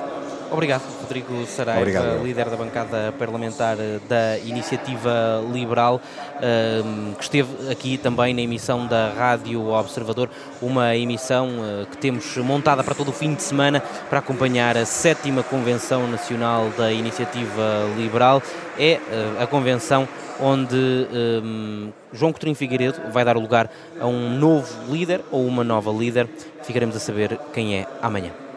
Obrigado, 0.50 0.82
Rodrigo 1.02 1.46
Saraiva, 1.46 1.80
Obrigado. 1.80 2.24
líder 2.24 2.48
da 2.48 2.56
bancada 2.56 3.14
parlamentar 3.18 3.76
da 4.08 4.38
Iniciativa 4.38 5.44
Liberal, 5.52 6.00
ehm, 6.40 7.14
que 7.14 7.22
esteve 7.22 7.70
aqui 7.70 7.98
também 7.98 8.32
na 8.32 8.40
emissão 8.40 8.86
da 8.86 9.10
Rádio 9.10 9.68
Observador, 9.68 10.30
uma 10.62 10.96
emissão 10.96 11.48
eh, 11.48 11.86
que 11.90 11.98
temos 11.98 12.36
montada 12.38 12.82
para 12.82 12.94
todo 12.94 13.08
o 13.08 13.12
fim 13.12 13.34
de 13.34 13.42
semana 13.42 13.82
para 14.08 14.20
acompanhar 14.20 14.76
a 14.76 14.86
sétima 14.86 15.42
Convenção 15.42 16.08
Nacional 16.08 16.70
da 16.76 16.90
Iniciativa 16.90 17.84
Liberal. 17.96 18.42
É 18.78 18.92
eh, 18.92 19.00
a 19.38 19.46
convenção 19.46 20.08
onde 20.40 20.76
um, 21.44 21.90
João 22.12 22.32
Coutinho 22.32 22.54
Figueiredo 22.54 23.00
vai 23.12 23.24
dar 23.24 23.36
lugar 23.36 23.70
a 24.00 24.06
um 24.06 24.30
novo 24.30 24.68
líder 24.90 25.20
ou 25.30 25.46
uma 25.46 25.64
nova 25.64 25.90
líder. 25.90 26.28
Ficaremos 26.62 26.96
a 26.96 27.00
saber 27.00 27.38
quem 27.52 27.76
é 27.76 27.86
amanhã. 28.00 28.47